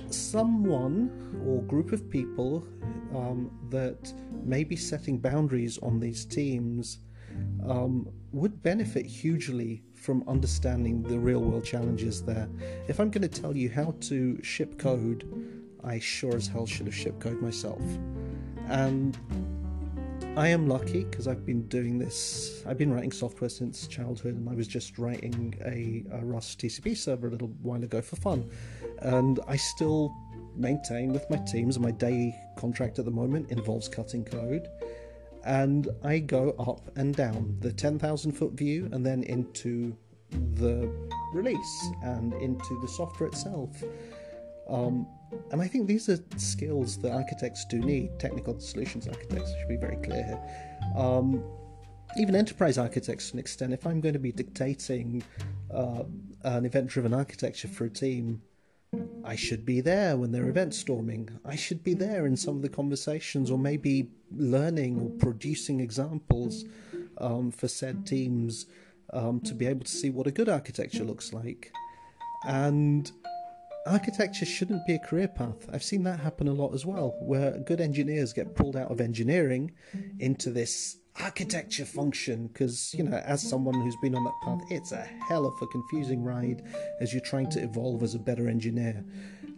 someone 0.09 1.09
or 1.45 1.61
group 1.63 1.91
of 1.91 2.09
people 2.09 2.67
um, 3.15 3.51
that 3.69 4.13
may 4.43 4.63
be 4.63 4.75
setting 4.75 5.17
boundaries 5.17 5.77
on 5.79 5.99
these 5.99 6.25
teams 6.25 6.99
um, 7.67 8.07
would 8.31 8.61
benefit 8.63 9.05
hugely 9.05 9.83
from 9.95 10.23
understanding 10.27 11.03
the 11.03 11.17
real 11.17 11.41
world 11.41 11.63
challenges 11.63 12.23
there. 12.23 12.49
If 12.87 12.99
I'm 12.99 13.11
going 13.11 13.27
to 13.27 13.41
tell 13.41 13.55
you 13.55 13.69
how 13.69 13.93
to 14.01 14.41
ship 14.41 14.77
code, 14.77 15.25
I 15.83 15.99
sure 15.99 16.35
as 16.35 16.47
hell 16.47 16.65
should 16.65 16.87
have 16.87 16.95
shipped 16.95 17.19
code 17.19 17.41
myself. 17.41 17.81
And 18.67 19.17
I 20.37 20.47
am 20.47 20.65
lucky 20.65 21.03
because 21.03 21.27
I've 21.27 21.45
been 21.45 21.67
doing 21.67 21.99
this. 21.99 22.63
I've 22.65 22.77
been 22.77 22.93
writing 22.93 23.11
software 23.11 23.49
since 23.49 23.85
childhood, 23.85 24.35
and 24.35 24.47
I 24.47 24.53
was 24.53 24.65
just 24.65 24.97
writing 24.97 25.53
a, 25.65 26.05
a 26.15 26.23
Rust 26.23 26.57
TCP 26.61 26.95
server 26.95 27.27
a 27.27 27.31
little 27.31 27.49
while 27.61 27.83
ago 27.83 28.01
for 28.01 28.15
fun. 28.15 28.49
And 28.99 29.41
I 29.45 29.57
still 29.57 30.15
maintain 30.55 31.11
with 31.11 31.29
my 31.29 31.35
teams. 31.35 31.77
My 31.79 31.91
day 31.91 32.33
contract 32.57 32.97
at 32.97 33.03
the 33.03 33.11
moment 33.11 33.51
involves 33.51 33.89
cutting 33.89 34.23
code, 34.23 34.69
and 35.43 35.89
I 36.01 36.19
go 36.19 36.51
up 36.51 36.97
and 36.97 37.13
down 37.13 37.57
the 37.59 37.73
10,000 37.73 38.31
foot 38.31 38.53
view 38.53 38.87
and 38.93 39.05
then 39.05 39.23
into 39.23 39.97
the 40.31 40.89
release 41.33 41.89
and 42.03 42.33
into 42.35 42.79
the 42.81 42.87
software 42.87 43.27
itself. 43.27 43.83
Um, 44.71 45.05
and 45.51 45.61
I 45.61 45.67
think 45.67 45.87
these 45.87 46.09
are 46.09 46.19
skills 46.37 46.97
that 46.99 47.11
architects 47.11 47.65
do 47.65 47.79
need. 47.79 48.17
Technical 48.19 48.59
solutions 48.59 49.07
architects 49.07 49.51
should 49.59 49.69
be 49.69 49.77
very 49.77 49.97
clear 49.97 50.23
here. 50.23 50.41
Um, 50.95 51.43
even 52.17 52.35
enterprise 52.35 52.77
architects, 52.77 53.29
to 53.29 53.35
an 53.35 53.39
extent, 53.39 53.73
if 53.73 53.85
I'm 53.85 54.01
going 54.01 54.13
to 54.13 54.19
be 54.19 54.31
dictating 54.31 55.23
uh, 55.73 56.03
an 56.43 56.65
event 56.65 56.87
driven 56.87 57.13
architecture 57.13 57.67
for 57.67 57.85
a 57.85 57.89
team, 57.89 58.41
I 59.23 59.35
should 59.35 59.65
be 59.65 59.79
there 59.79 60.17
when 60.17 60.31
they're 60.31 60.49
event 60.49 60.73
storming. 60.73 61.29
I 61.45 61.55
should 61.55 61.83
be 61.83 61.93
there 61.93 62.25
in 62.25 62.35
some 62.35 62.57
of 62.57 62.61
the 62.61 62.69
conversations, 62.69 63.49
or 63.49 63.57
maybe 63.57 64.09
learning 64.35 64.99
or 64.99 65.09
producing 65.11 65.79
examples 65.79 66.65
um, 67.17 67.51
for 67.51 67.69
said 67.69 68.05
teams 68.05 68.65
um, 69.13 69.39
to 69.41 69.53
be 69.53 69.65
able 69.65 69.85
to 69.85 69.91
see 69.91 70.09
what 70.09 70.27
a 70.27 70.31
good 70.31 70.49
architecture 70.49 71.05
looks 71.05 71.31
like. 71.31 71.71
And 72.45 73.09
architecture 73.85 74.45
shouldn't 74.45 74.85
be 74.85 74.95
a 74.95 74.99
career 74.99 75.27
path. 75.27 75.67
I've 75.71 75.83
seen 75.83 76.03
that 76.03 76.19
happen 76.19 76.47
a 76.47 76.53
lot 76.53 76.73
as 76.73 76.85
well, 76.85 77.15
where 77.19 77.57
good 77.59 77.81
engineers 77.81 78.33
get 78.33 78.55
pulled 78.55 78.75
out 78.75 78.91
of 78.91 79.01
engineering 79.01 79.71
into 80.19 80.51
this 80.51 80.97
architecture 81.19 81.83
function 81.83 82.47
because 82.47 82.93
you 82.97 83.03
know 83.03 83.17
as 83.17 83.41
someone 83.41 83.73
who's 83.73 83.97
been 84.01 84.15
on 84.15 84.23
that 84.23 84.33
path 84.41 84.61
it's 84.69 84.93
a 84.93 85.05
hell 85.27 85.45
of 85.45 85.53
a 85.61 85.67
confusing 85.67 86.23
ride 86.23 86.63
as 87.01 87.11
you're 87.11 87.21
trying 87.21 87.49
to 87.49 87.61
evolve 87.61 88.01
as 88.01 88.15
a 88.15 88.19
better 88.19 88.47
engineer. 88.47 89.03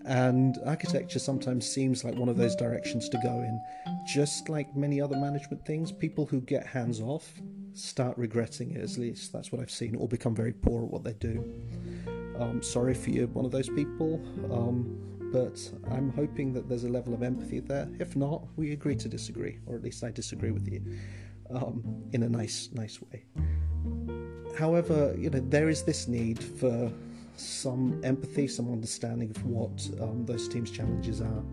And 0.05 0.57
architecture 0.65 1.19
sometimes 1.19 1.69
seems 1.69 2.03
like 2.03 2.15
one 2.15 2.27
of 2.27 2.35
those 2.35 2.57
directions 2.57 3.07
to 3.07 3.17
go 3.23 3.39
in. 3.39 3.61
Just 4.05 4.49
like 4.49 4.75
many 4.75 4.99
other 4.99 5.15
management 5.15 5.65
things 5.65 5.91
people 5.91 6.25
who 6.25 6.41
get 6.41 6.65
hands 6.65 6.99
off 6.99 7.33
start 7.73 8.17
regretting 8.17 8.71
it 8.71 8.81
at 8.81 8.97
least. 8.97 9.31
That's 9.31 9.51
what 9.51 9.61
i've 9.61 9.71
seen 9.71 9.95
or 9.95 10.07
become 10.07 10.35
very 10.35 10.53
poor 10.53 10.83
at 10.83 10.91
what 10.91 11.03
they 11.03 11.13
do 11.13 12.12
um, 12.39 12.61
sorry 12.61 12.93
for 12.93 13.09
you, 13.09 13.27
one 13.27 13.45
of 13.45 13.51
those 13.51 13.69
people. 13.69 14.21
Um, 14.51 14.99
but 15.33 15.59
I'm 15.89 16.11
hoping 16.11 16.53
that 16.53 16.69
there's 16.69 16.83
a 16.83 16.89
level 16.89 17.13
of 17.15 17.23
empathy 17.23 17.59
there. 17.59 17.89
If 17.99 18.15
not, 18.15 18.43
we 18.55 18.71
agree 18.71 18.95
to 18.97 19.09
disagree, 19.09 19.57
or 19.65 19.75
at 19.75 19.81
least 19.81 20.03
I 20.03 20.11
disagree 20.11 20.51
with 20.51 20.67
you 20.71 20.83
um, 21.49 22.03
in 22.11 22.21
a 22.21 22.29
nice, 22.29 22.69
nice 22.73 23.01
way. 23.01 23.25
However, 24.57 25.15
you 25.17 25.31
know 25.31 25.39
there 25.39 25.69
is 25.69 25.81
this 25.83 26.07
need 26.07 26.41
for 26.41 26.91
some 27.35 27.99
empathy, 28.03 28.47
some 28.47 28.71
understanding 28.71 29.31
of 29.31 29.43
what 29.45 29.89
um, 29.99 30.23
those 30.25 30.47
teams' 30.47 30.69
challenges 30.69 31.19
are. 31.19 31.43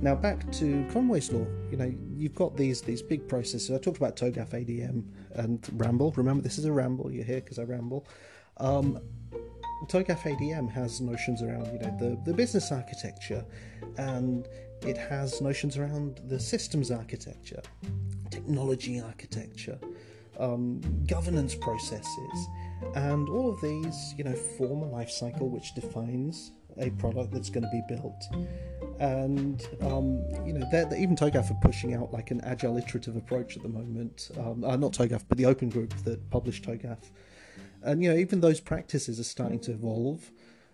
Now 0.00 0.14
back 0.14 0.50
to 0.52 0.86
Conway's 0.90 1.30
law. 1.30 1.46
You 1.70 1.76
know, 1.76 1.94
you've 2.14 2.34
got 2.34 2.56
these 2.56 2.80
these 2.80 3.02
big 3.02 3.28
processes. 3.28 3.70
I 3.70 3.78
talked 3.78 3.98
about 3.98 4.16
TOGAF 4.16 4.50
ADM 4.50 5.04
and 5.34 5.68
Ramble. 5.74 6.12
Remember, 6.16 6.42
this 6.42 6.58
is 6.58 6.64
a 6.64 6.72
ramble. 6.72 7.12
You're 7.12 7.24
here 7.24 7.40
because 7.42 7.58
I 7.58 7.64
ramble. 7.64 8.06
Um, 8.56 9.00
TOGAF 9.88 10.22
ADM 10.22 10.70
has 10.70 11.00
notions 11.00 11.42
around 11.42 11.66
you 11.72 11.78
know 11.78 11.96
the, 11.98 12.20
the 12.24 12.34
business 12.34 12.70
architecture 12.70 13.44
and 13.96 14.46
it 14.82 14.96
has 14.96 15.40
notions 15.40 15.76
around 15.76 16.20
the 16.28 16.40
systems 16.40 16.90
architecture, 16.90 17.60
technology 18.30 19.00
architecture, 19.00 19.78
um, 20.38 20.80
governance 21.06 21.54
processes, 21.54 22.48
and 22.94 23.28
all 23.28 23.50
of 23.50 23.60
these 23.60 24.14
you 24.16 24.24
know 24.24 24.34
form 24.34 24.82
a 24.82 24.88
life 24.88 25.10
cycle 25.10 25.48
which 25.48 25.74
defines 25.74 26.52
a 26.78 26.90
product 26.90 27.32
that's 27.32 27.50
going 27.50 27.64
to 27.64 27.70
be 27.70 27.82
built. 27.88 28.24
And 29.00 29.66
um, 29.82 30.22
you 30.46 30.52
know, 30.52 30.66
they're, 30.70 30.86
they're, 30.86 30.98
even 30.98 31.16
TOGAF 31.16 31.50
are 31.50 31.58
pushing 31.62 31.94
out 31.94 32.12
like 32.12 32.30
an 32.30 32.40
agile 32.42 32.76
iterative 32.76 33.16
approach 33.16 33.56
at 33.56 33.62
the 33.62 33.68
moment. 33.68 34.30
Um, 34.38 34.64
uh, 34.64 34.76
not 34.76 34.92
TOGAF, 34.92 35.24
but 35.28 35.38
the 35.38 35.46
open 35.46 35.68
group 35.68 35.94
that 36.04 36.30
published 36.30 36.64
TOGAF 36.64 36.98
and 37.82 38.02
you 38.02 38.10
know, 38.10 38.16
even 38.16 38.40
those 38.40 38.60
practices 38.60 39.18
are 39.20 39.24
starting 39.24 39.60
to 39.60 39.72
evolve. 39.72 40.30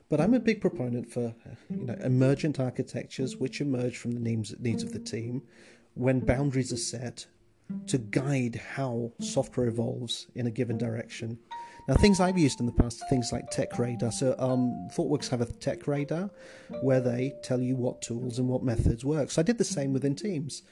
But 0.08 0.20
I'm 0.20 0.34
a 0.34 0.40
big 0.40 0.60
proponent 0.60 1.10
for 1.10 1.34
you 1.68 1.86
know 1.86 1.96
emergent 2.02 2.60
architectures 2.60 3.36
which 3.36 3.60
emerge 3.60 3.96
from 3.96 4.12
the 4.12 4.20
needs 4.20 4.54
needs 4.58 4.82
of 4.82 4.92
the 4.92 5.00
team 5.00 5.42
when 5.94 6.20
boundaries 6.20 6.72
are 6.72 6.76
set 6.76 7.26
to 7.88 7.98
guide 7.98 8.60
how 8.74 9.12
software 9.20 9.66
evolves 9.66 10.26
in 10.34 10.46
a 10.46 10.50
given 10.50 10.78
direction. 10.78 11.38
Now, 11.88 11.94
things 11.94 12.20
I've 12.20 12.38
used 12.38 12.58
in 12.58 12.66
the 12.66 12.72
past 12.72 13.02
things 13.08 13.30
like 13.32 13.50
Tech 13.50 13.78
Radar. 13.78 14.10
So, 14.10 14.34
um, 14.38 14.88
ThoughtWorks 14.92 15.28
have 15.28 15.40
a 15.40 15.46
Tech 15.46 15.86
Radar 15.86 16.30
where 16.82 17.00
they 17.00 17.34
tell 17.44 17.60
you 17.60 17.76
what 17.76 18.02
tools 18.02 18.38
and 18.38 18.48
what 18.48 18.64
methods 18.64 19.04
work. 19.04 19.30
So, 19.30 19.40
I 19.40 19.44
did 19.44 19.58
the 19.58 19.64
same 19.64 19.92
within 19.92 20.16
Teams. 20.16 20.62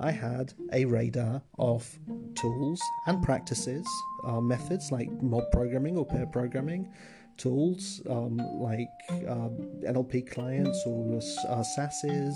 I 0.00 0.10
had 0.10 0.52
a 0.72 0.84
radar 0.84 1.42
of 1.58 1.98
tools 2.34 2.80
and 3.06 3.22
practices, 3.22 3.86
uh, 4.24 4.40
methods 4.40 4.90
like 4.90 5.10
mob 5.22 5.44
programming 5.52 5.96
or 5.96 6.04
pair 6.04 6.26
programming, 6.26 6.92
tools 7.36 8.02
um, 8.08 8.38
like 8.60 8.88
uh, 9.10 9.50
NLP 9.86 10.30
clients 10.30 10.82
or 10.86 11.16
uh, 11.16 11.62
SASs 11.78 12.34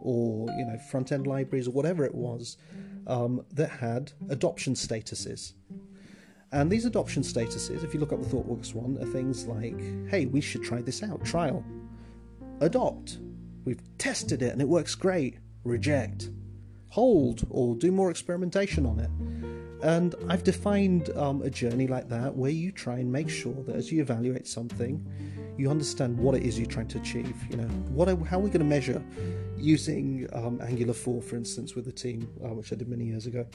or 0.00 0.48
you 0.56 0.64
know 0.64 0.78
front 0.90 1.12
end 1.12 1.26
libraries 1.26 1.68
or 1.68 1.72
whatever 1.72 2.04
it 2.04 2.14
was 2.14 2.56
um, 3.06 3.44
that 3.52 3.70
had 3.70 4.12
adoption 4.28 4.74
statuses. 4.74 5.52
And 6.52 6.70
these 6.70 6.84
adoption 6.84 7.22
statuses, 7.22 7.84
if 7.84 7.92
you 7.92 8.00
look 8.00 8.12
up 8.12 8.22
the 8.22 8.28
ThoughtWorks 8.28 8.72
one, 8.72 8.96
are 9.02 9.12
things 9.12 9.46
like, 9.46 9.78
hey, 10.08 10.26
we 10.26 10.40
should 10.40 10.62
try 10.62 10.80
this 10.80 11.02
out, 11.02 11.24
trial, 11.24 11.64
adopt, 12.60 13.18
we've 13.64 13.82
tested 13.98 14.42
it 14.42 14.52
and 14.52 14.62
it 14.62 14.68
works 14.68 14.94
great, 14.94 15.38
reject, 15.64 16.30
hold 16.96 17.46
or 17.50 17.74
do 17.74 17.92
more 17.92 18.10
experimentation 18.10 18.86
on 18.86 18.98
it. 18.98 19.10
And 19.82 20.14
I've 20.30 20.44
defined 20.44 21.10
um, 21.10 21.42
a 21.42 21.50
journey 21.50 21.86
like 21.86 22.08
that 22.08 22.34
where 22.34 22.50
you 22.50 22.72
try 22.72 22.96
and 23.00 23.12
make 23.12 23.28
sure 23.28 23.58
that 23.64 23.76
as 23.76 23.92
you 23.92 24.00
evaluate 24.00 24.46
something, 24.46 24.94
you 25.58 25.70
understand 25.70 26.16
what 26.16 26.34
it 26.34 26.42
is 26.42 26.58
you're 26.58 26.74
trying 26.78 26.88
to 26.88 26.98
achieve. 26.98 27.36
You 27.50 27.58
know, 27.58 27.68
what 27.96 28.08
are, 28.08 28.16
how 28.24 28.38
are 28.38 28.40
we 28.40 28.48
going 28.48 28.60
to 28.60 28.72
measure 28.78 29.04
using 29.58 30.26
um, 30.32 30.58
Angular 30.62 30.94
4, 30.94 31.20
for 31.20 31.36
instance, 31.36 31.74
with 31.74 31.86
a 31.88 31.92
team, 31.92 32.30
uh, 32.42 32.54
which 32.54 32.72
I 32.72 32.76
did 32.76 32.88
many 32.88 33.04
years 33.04 33.26
ago. 33.26 33.46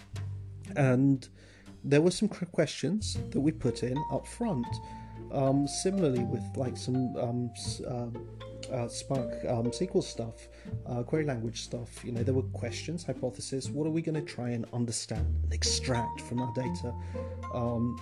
And 0.75 1.27
there 1.83 2.01
were 2.01 2.11
some 2.11 2.27
questions 2.27 3.17
that 3.31 3.41
we 3.41 3.51
put 3.51 3.81
in 3.81 3.97
up 4.11 4.27
front. 4.27 4.67
Um, 5.31 5.67
similarly, 5.67 6.25
with 6.25 6.43
like 6.57 6.77
some 6.77 7.15
um, 7.17 7.51
uh, 7.87 8.19
uh, 8.71 8.87
Spark 8.87 9.31
um, 9.47 9.71
SQL 9.71 10.03
stuff, 10.03 10.47
uh, 10.85 11.03
query 11.03 11.25
language 11.25 11.61
stuff. 11.61 12.03
You 12.03 12.11
know, 12.11 12.23
there 12.23 12.33
were 12.33 12.43
questions, 12.43 13.03
hypotheses. 13.03 13.69
What 13.69 13.87
are 13.87 13.91
we 13.91 14.01
going 14.01 14.15
to 14.15 14.33
try 14.33 14.49
and 14.49 14.65
understand 14.73 15.25
and 15.43 15.53
extract 15.53 16.21
from 16.21 16.41
our 16.41 16.53
data? 16.53 16.93
Um, 17.53 17.99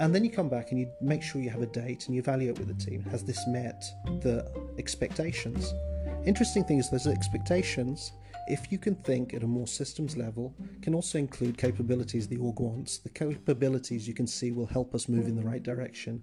and 0.00 0.14
then 0.14 0.24
you 0.24 0.30
come 0.30 0.48
back 0.48 0.70
and 0.70 0.80
you 0.80 0.90
make 1.00 1.22
sure 1.22 1.40
you 1.40 1.50
have 1.50 1.62
a 1.62 1.66
date 1.66 2.06
and 2.06 2.14
you 2.14 2.20
evaluate 2.20 2.58
with 2.58 2.68
the 2.68 2.84
team. 2.84 3.02
Has 3.04 3.22
this 3.22 3.46
met 3.46 3.84
the 4.22 4.50
expectations? 4.78 5.72
Interesting 6.24 6.64
thing 6.64 6.78
is, 6.78 6.90
those 6.90 7.06
expectations, 7.06 8.12
if 8.48 8.72
you 8.72 8.78
can 8.78 8.94
think 8.96 9.34
at 9.34 9.42
a 9.42 9.46
more 9.46 9.66
systems 9.66 10.16
level, 10.16 10.54
can 10.80 10.94
also 10.94 11.18
include 11.18 11.58
capabilities 11.58 12.26
the 12.26 12.36
org 12.36 12.60
wants. 12.60 12.98
The 12.98 13.10
capabilities 13.10 14.08
you 14.08 14.14
can 14.14 14.26
see 14.26 14.50
will 14.50 14.66
help 14.66 14.94
us 14.94 15.08
move 15.08 15.26
in 15.26 15.36
the 15.36 15.42
right 15.42 15.62
direction. 15.62 16.22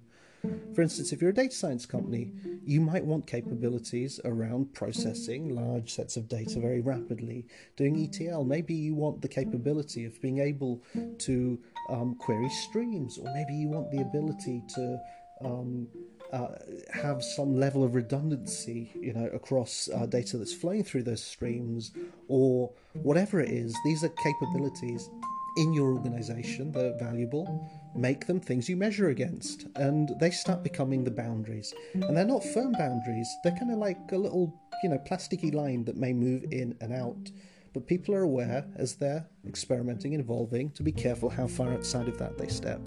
For 0.74 0.81
instance, 0.81 1.12
if 1.12 1.22
you're 1.22 1.31
a 1.31 1.34
data 1.34 1.53
science 1.53 1.86
company, 1.86 2.31
you 2.65 2.79
might 2.79 3.03
want 3.03 3.27
capabilities 3.27 4.19
around 4.24 4.74
processing 4.74 5.55
large 5.55 5.93
sets 5.93 6.17
of 6.17 6.27
data 6.27 6.60
very 6.60 6.81
rapidly, 6.81 7.46
doing 7.75 8.01
ETL. 8.03 8.43
Maybe 8.46 8.74
you 8.74 8.96
want 8.96 9.22
the 9.22 9.27
capability 9.27 10.05
of 10.05 10.22
being 10.22 10.39
able 10.39 10.81
to 11.19 11.60
um, 11.89 12.15
query 12.15 12.50
streams, 12.50 13.17
or 13.17 13.31
maybe 13.34 13.53
you 13.53 13.67
want 13.69 13.91
the 13.91 14.01
ability 14.01 14.63
to 14.75 15.00
um, 15.43 15.88
uh, 16.31 16.50
have 16.93 17.24
some 17.24 17.60
level 17.60 17.84
of 17.84 17.96
redundancy, 17.96 18.91
you 18.96 19.13
know, 19.13 19.25
across 19.34 19.89
uh, 19.96 20.05
data 20.05 20.38
that's 20.38 20.53
flowing 20.53 20.84
through 20.84 21.03
those 21.03 21.24
streams, 21.24 21.91
or 22.27 22.72
whatever 22.93 23.39
it 23.39 23.50
is. 23.50 23.75
These 23.84 24.03
are 24.03 24.10
capabilities 24.10 25.10
in 25.58 25.74
your 25.74 25.93
organization 25.93 26.72
that 26.72 26.86
are 26.86 26.98
valuable 26.98 27.69
make 27.96 28.27
them 28.27 28.39
things 28.39 28.69
you 28.69 28.77
measure 28.77 29.10
against 29.10 29.65
and 29.75 30.12
they 30.19 30.31
start 30.31 30.63
becoming 30.63 31.03
the 31.03 31.12
boundaries. 31.12 31.74
And 31.93 32.15
they're 32.15 32.25
not 32.25 32.43
firm 32.43 32.74
boundaries. 32.74 33.27
They're 33.43 33.55
kind 33.58 33.72
of 33.72 33.77
like 33.77 33.98
a 34.12 34.17
little 34.17 34.53
you 34.84 34.89
know 34.89 34.98
plasticky 35.00 35.53
line 35.53 35.86
that 35.86 35.98
may 35.98 36.13
move 36.13 36.46
in 36.51 36.75
and 36.81 36.93
out. 36.93 37.31
But 37.74 37.88
people 37.88 38.15
are 38.15 38.24
aware 38.24 38.65
as 38.75 38.96
they're 38.96 39.27
experimenting 39.48 40.13
and 40.13 40.24
evolving 40.24 40.72
to 40.72 40.84
be 40.84 40.91
careful 40.91 41.29
how 41.29 41.48
far 41.48 41.72
outside 41.74 42.08
of 42.08 42.17
that 42.17 42.38
they 42.38 42.48
step. 42.48 42.81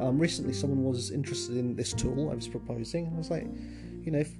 Um, 0.00 0.18
recently 0.18 0.52
someone 0.52 0.84
was 0.84 1.10
interested 1.10 1.56
in 1.56 1.74
this 1.74 1.94
tool 1.94 2.30
i 2.30 2.34
was 2.34 2.46
proposing 2.46 3.06
and 3.06 3.14
i 3.14 3.16
was 3.16 3.30
like 3.30 3.46
you 4.02 4.12
know 4.12 4.18
if 4.18 4.30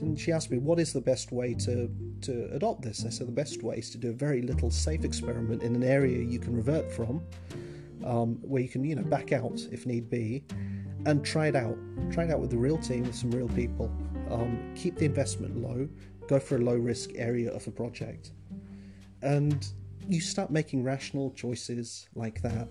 and 0.00 0.18
she 0.18 0.32
asked 0.32 0.50
me 0.50 0.58
what 0.58 0.78
is 0.78 0.92
the 0.92 1.00
best 1.00 1.32
way 1.32 1.54
to 1.54 1.90
to 2.22 2.48
adopt 2.52 2.82
this. 2.82 3.04
I 3.04 3.10
said 3.10 3.28
the 3.28 3.32
best 3.32 3.62
way 3.62 3.76
is 3.76 3.90
to 3.90 3.98
do 3.98 4.10
a 4.10 4.12
very 4.12 4.42
little 4.42 4.70
safe 4.70 5.04
experiment 5.04 5.62
in 5.62 5.74
an 5.74 5.82
area 5.82 6.22
you 6.22 6.38
can 6.38 6.54
revert 6.56 6.90
from, 6.90 7.22
um, 8.04 8.38
where 8.42 8.62
you 8.62 8.68
can 8.68 8.84
you 8.84 8.94
know 8.94 9.02
back 9.02 9.32
out 9.32 9.60
if 9.72 9.86
need 9.86 10.08
be, 10.08 10.44
and 11.06 11.24
try 11.24 11.48
it 11.48 11.56
out. 11.56 11.76
Try 12.12 12.24
it 12.24 12.30
out 12.30 12.40
with 12.40 12.50
the 12.50 12.58
real 12.58 12.78
team 12.78 13.04
with 13.04 13.14
some 13.14 13.30
real 13.30 13.48
people. 13.48 13.90
Um, 14.30 14.72
keep 14.74 14.96
the 14.96 15.04
investment 15.04 15.56
low. 15.56 15.88
Go 16.28 16.38
for 16.38 16.56
a 16.56 16.60
low 16.60 16.76
risk 16.76 17.10
area 17.16 17.50
of 17.50 17.66
a 17.66 17.70
project, 17.70 18.32
and 19.22 19.66
you 20.08 20.20
start 20.20 20.50
making 20.50 20.84
rational 20.84 21.30
choices 21.32 22.08
like 22.14 22.42
that. 22.42 22.68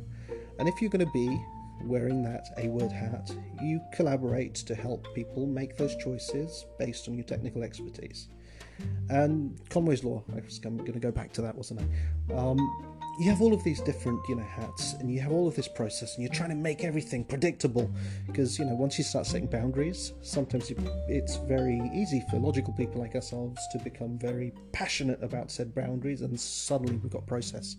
And 0.59 0.69
if 0.69 0.81
you're 0.81 0.91
going 0.91 1.05
to 1.05 1.11
be 1.13 1.43
wearing 1.83 2.23
that 2.23 2.47
A 2.57 2.67
word 2.67 2.91
hat, 2.91 3.35
you 3.61 3.81
collaborate 3.93 4.55
to 4.55 4.75
help 4.75 5.07
people 5.13 5.45
make 5.45 5.77
those 5.77 5.95
choices 5.97 6.65
based 6.79 7.07
on 7.07 7.15
your 7.15 7.25
technical 7.25 7.63
expertise. 7.63 8.29
And 9.09 9.59
Conway's 9.69 10.03
Law, 10.03 10.23
I 10.35 10.41
was 10.41 10.59
going 10.59 10.83
to 10.83 10.99
go 10.99 11.11
back 11.11 11.31
to 11.33 11.41
that, 11.41 11.55
wasn't 11.55 11.81
I? 11.81 12.33
Um, 12.33 12.92
you 13.20 13.29
have 13.29 13.41
all 13.41 13.53
of 13.53 13.63
these 13.63 13.79
different, 13.82 14.27
you 14.27 14.36
know, 14.36 14.43
hats, 14.43 14.93
and 14.93 15.12
you 15.12 15.20
have 15.20 15.32
all 15.32 15.48
of 15.48 15.55
this 15.55 15.67
process, 15.67 16.15
and 16.15 16.24
you're 16.24 16.34
trying 16.34 16.50
to 16.50 16.55
make 16.55 16.84
everything 16.84 17.24
predictable. 17.24 17.91
Because 18.25 18.58
you 18.58 18.65
know, 18.65 18.75
once 18.75 18.98
you 18.98 19.03
start 19.03 19.25
setting 19.25 19.48
boundaries, 19.48 20.13
sometimes 20.22 20.72
it's 21.08 21.36
very 21.38 21.79
easy 21.93 22.24
for 22.29 22.38
logical 22.38 22.74
people 22.74 23.00
like 23.00 23.15
ourselves 23.15 23.60
to 23.72 23.79
become 23.79 24.17
very 24.17 24.51
passionate 24.72 25.22
about 25.24 25.51
said 25.51 25.75
boundaries, 25.75 26.22
and 26.22 26.39
suddenly 26.39 26.96
we've 26.98 27.12
got 27.12 27.25
process, 27.27 27.75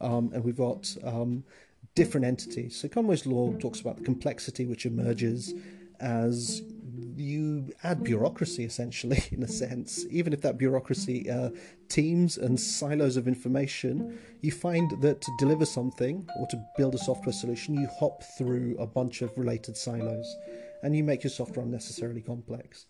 um, 0.00 0.30
and 0.32 0.44
we've 0.44 0.56
got 0.56 0.96
um, 1.04 1.42
different 1.94 2.26
entities. 2.26 2.76
So 2.76 2.88
Conway's 2.88 3.26
Law 3.26 3.52
talks 3.54 3.80
about 3.80 3.96
the 3.96 4.04
complexity 4.04 4.66
which 4.66 4.86
emerges 4.86 5.52
as 6.00 6.62
you 7.20 7.72
add 7.82 8.02
bureaucracy 8.02 8.64
essentially 8.64 9.22
in 9.30 9.42
a 9.42 9.48
sense. 9.48 10.04
Even 10.10 10.32
if 10.32 10.40
that 10.42 10.58
bureaucracy 10.58 11.30
uh, 11.30 11.50
teams 11.90 12.38
and 12.38 12.58
silos 12.58 13.16
of 13.16 13.26
information 13.28 14.18
you 14.40 14.52
find 14.52 14.90
that 15.02 15.20
to 15.20 15.30
deliver 15.38 15.66
something 15.66 16.26
or 16.38 16.46
to 16.46 16.64
build 16.76 16.94
a 16.94 16.98
software 16.98 17.32
solution 17.32 17.74
you 17.74 17.88
hop 17.98 18.22
through 18.38 18.76
a 18.78 18.86
bunch 18.86 19.22
of 19.22 19.36
related 19.36 19.76
silos 19.76 20.36
and 20.82 20.96
you 20.96 21.04
make 21.04 21.22
your 21.22 21.30
software 21.30 21.64
unnecessarily 21.64 22.22
complex. 22.22 22.86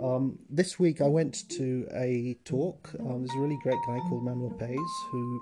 Um, 0.00 0.38
this 0.50 0.78
week 0.78 1.00
I 1.00 1.08
went 1.08 1.48
to 1.50 1.86
a 1.94 2.36
talk. 2.44 2.90
Um, 3.00 3.24
there's 3.24 3.36
a 3.36 3.40
really 3.40 3.58
great 3.62 3.78
guy 3.86 3.98
called 4.08 4.24
Manuel 4.24 4.50
Pais, 4.50 4.78
who, 5.10 5.40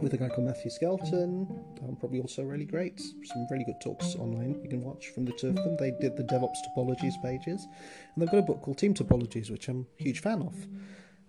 with 0.00 0.14
a 0.14 0.16
guy 0.16 0.28
called 0.28 0.46
Matthew 0.46 0.70
Skelton, 0.70 1.46
um, 1.82 1.96
probably 1.96 2.20
also 2.20 2.42
really 2.42 2.64
great. 2.64 3.00
Some 3.00 3.46
really 3.50 3.64
good 3.64 3.80
talks 3.82 4.14
online 4.16 4.60
you 4.62 4.68
can 4.68 4.82
watch 4.82 5.08
from 5.08 5.24
the 5.24 5.32
two 5.32 5.48
of 5.48 5.56
them. 5.56 5.76
They 5.78 5.92
did 6.00 6.16
the 6.16 6.24
DevOps 6.24 6.56
topologies 6.68 7.20
pages, 7.22 7.66
and 8.14 8.22
they've 8.22 8.30
got 8.30 8.38
a 8.38 8.42
book 8.42 8.62
called 8.62 8.78
Team 8.78 8.94
Topologies, 8.94 9.50
which 9.50 9.68
I'm 9.68 9.86
a 9.98 10.02
huge 10.02 10.20
fan 10.20 10.42
of. 10.42 10.54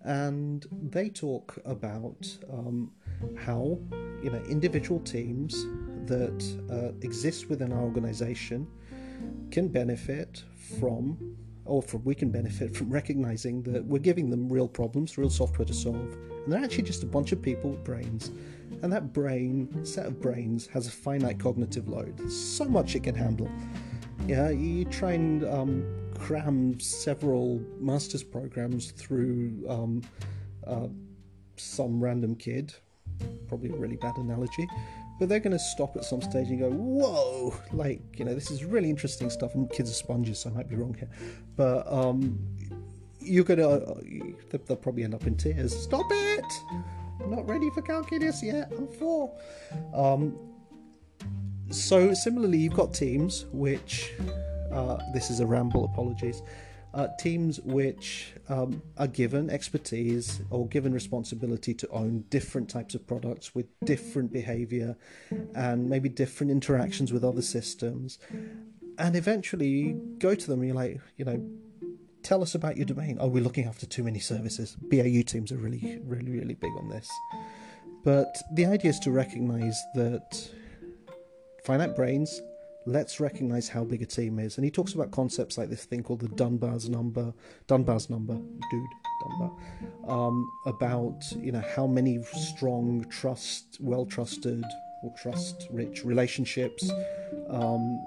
And 0.05 0.65
they 0.71 1.09
talk 1.09 1.57
about 1.63 2.27
um, 2.51 2.91
how 3.37 3.79
you 4.21 4.29
know 4.29 4.43
individual 4.49 4.99
teams 4.99 5.53
that 6.07 6.43
uh, 6.69 6.97
exist 7.01 7.49
within 7.49 7.71
our 7.71 7.81
organization 7.81 8.67
can 9.51 9.67
benefit 9.67 10.43
from, 10.79 11.35
or 11.65 11.81
from, 11.81 12.03
we 12.03 12.15
can 12.15 12.31
benefit 12.31 12.75
from 12.75 12.89
recognizing 12.89 13.61
that 13.63 13.85
we're 13.85 13.99
giving 13.99 14.29
them 14.29 14.51
real 14.51 14.67
problems, 14.67 15.17
real 15.17 15.29
software 15.29 15.65
to 15.65 15.73
solve, 15.73 15.95
and 15.95 16.51
they're 16.51 16.63
actually 16.63 16.83
just 16.83 17.03
a 17.03 17.05
bunch 17.05 17.31
of 17.31 17.41
people 17.41 17.71
with 17.71 17.83
brains. 17.83 18.31
And 18.81 18.91
that 18.91 19.13
brain, 19.13 19.85
set 19.85 20.05
of 20.05 20.19
brains, 20.19 20.67
has 20.67 20.87
a 20.87 20.91
finite 20.91 21.39
cognitive 21.39 21.87
load. 21.87 22.17
There's 22.17 22.35
so 22.35 22.65
much 22.65 22.95
it 22.95 23.03
can 23.03 23.15
handle. 23.15 23.49
Yeah, 24.27 24.49
you 24.49 24.85
try 24.85 25.13
and 25.13 25.45
um, 25.45 25.85
cram 26.17 26.79
several 26.79 27.61
master's 27.79 28.23
programs 28.23 28.91
through 28.91 29.63
um, 29.69 30.01
uh, 30.65 30.87
some 31.57 32.03
random 32.03 32.35
kid. 32.35 32.73
Probably 33.47 33.69
a 33.69 33.75
really 33.75 33.97
bad 33.97 34.17
analogy 34.17 34.67
but 35.19 35.29
they're 35.29 35.39
going 35.39 35.57
to 35.57 35.59
stop 35.59 35.95
at 35.95 36.03
some 36.03 36.21
stage 36.21 36.49
and 36.49 36.59
go, 36.59 36.69
"Whoa!" 36.69 37.55
Like 37.71 38.01
you 38.17 38.25
know, 38.25 38.33
this 38.33 38.51
is 38.51 38.63
really 38.65 38.89
interesting 38.89 39.29
stuff. 39.29 39.55
And 39.55 39.69
kids 39.69 39.89
are 39.89 39.95
sponges, 39.95 40.39
so 40.39 40.49
I 40.49 40.53
might 40.53 40.69
be 40.69 40.75
wrong 40.75 40.93
here, 40.93 41.09
but 41.55 41.91
um, 41.91 42.39
you're 43.19 43.43
going 43.43 43.59
to 43.59 43.69
uh, 43.69 44.57
they'll 44.67 44.77
probably 44.77 45.03
end 45.03 45.15
up 45.15 45.27
in 45.27 45.35
tears. 45.35 45.75
Stop 45.75 46.05
it! 46.09 46.53
I'm 47.21 47.31
not 47.31 47.47
ready 47.47 47.69
for 47.69 47.81
calculus 47.81 48.43
yet. 48.43 48.71
I'm 48.77 48.87
four. 48.87 49.33
Um, 49.93 50.37
so 51.69 52.13
similarly, 52.13 52.57
you've 52.57 52.73
got 52.73 52.93
teams 52.93 53.45
which 53.51 54.11
uh, 54.71 54.97
this 55.13 55.29
is 55.29 55.39
a 55.39 55.45
ramble. 55.45 55.85
Apologies 55.85 56.41
uh, 56.93 57.07
teams 57.19 57.59
which 57.61 58.33
um, 58.49 58.81
are 58.97 59.07
given 59.07 59.49
expertise 59.49 60.41
or 60.49 60.67
given 60.67 60.93
responsibility 60.93 61.73
to 61.73 61.87
own 61.89 62.23
different 62.29 62.69
types 62.69 62.93
of 62.93 63.05
products 63.07 63.55
with 63.55 63.65
different 63.83 64.31
behavior 64.31 64.95
and 65.55 65.89
maybe 65.89 66.07
different 66.07 66.51
interactions 66.51 67.11
with 67.11 67.23
other 67.23 67.41
systems. 67.41 68.19
And 68.99 69.15
eventually 69.15 69.67
you 69.67 70.15
go 70.19 70.35
to 70.35 70.47
them 70.47 70.59
and 70.59 70.67
you're 70.67 70.75
like, 70.75 71.01
you 71.17 71.25
know, 71.25 71.43
tell 72.21 72.43
us 72.43 72.53
about 72.53 72.77
your 72.77 72.85
domain. 72.85 73.17
Oh, 73.19 73.27
we're 73.27 73.43
looking 73.43 73.65
after 73.65 73.85
too 73.85 74.03
many 74.03 74.19
services. 74.19 74.77
BAU 74.79 75.23
teams 75.25 75.51
are 75.51 75.57
really, 75.57 75.99
really, 76.05 76.31
really 76.31 76.53
big 76.53 76.71
on 76.77 76.89
this. 76.89 77.09
But 78.03 78.37
the 78.53 78.65
idea 78.65 78.91
is 78.91 78.99
to 78.99 79.11
recognize 79.11 79.81
that 79.95 80.49
finite 81.65 81.95
brains 81.95 82.41
let's 82.85 83.19
recognize 83.19 83.69
how 83.69 83.83
big 83.83 84.01
a 84.01 84.05
team 84.05 84.39
is. 84.39 84.57
And 84.57 84.65
he 84.65 84.71
talks 84.71 84.93
about 84.93 85.11
concepts 85.11 85.57
like 85.57 85.69
this 85.69 85.85
thing 85.85 86.03
called 86.03 86.21
the 86.21 86.27
Dunbar's 86.29 86.89
number, 86.89 87.33
Dunbar's 87.67 88.09
number, 88.09 88.35
dude, 88.71 88.89
Dunbar, 89.21 89.51
um, 90.07 90.51
about 90.65 91.23
you 91.37 91.51
know 91.51 91.63
how 91.75 91.87
many 91.87 92.23
strong, 92.23 93.05
trust, 93.09 93.77
well 93.79 94.05
trusted 94.05 94.63
or 95.03 95.13
trust 95.17 95.67
rich 95.71 96.03
relationships. 96.03 96.89
Um, 97.49 98.05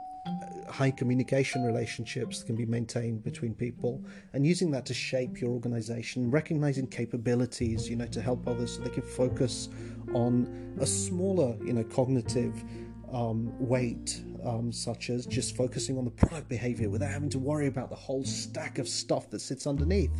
high 0.68 0.90
communication 0.90 1.62
relationships 1.62 2.42
can 2.42 2.56
be 2.56 2.66
maintained 2.66 3.22
between 3.22 3.54
people 3.54 4.04
and 4.32 4.44
using 4.44 4.70
that 4.72 4.84
to 4.84 4.92
shape 4.92 5.40
your 5.40 5.50
organization 5.50 6.30
recognizing 6.30 6.86
capabilities 6.86 7.88
you 7.88 7.94
know 7.94 8.06
to 8.06 8.20
help 8.20 8.46
others 8.48 8.74
so 8.74 8.80
they 8.80 8.90
can 8.90 9.02
focus 9.02 9.68
on 10.14 10.74
a 10.80 10.86
smaller 10.86 11.56
you 11.64 11.72
know 11.72 11.84
cognitive 11.84 12.64
um, 13.12 13.52
weight 13.58 14.22
um, 14.44 14.72
such 14.72 15.10
as 15.10 15.26
just 15.26 15.56
focusing 15.56 15.98
on 15.98 16.04
the 16.04 16.10
product 16.10 16.48
behavior 16.48 16.88
without 16.88 17.10
having 17.10 17.28
to 17.30 17.38
worry 17.38 17.66
about 17.66 17.90
the 17.90 17.96
whole 17.96 18.24
stack 18.24 18.78
of 18.78 18.88
stuff 18.88 19.28
that 19.30 19.40
sits 19.40 19.66
underneath. 19.66 20.12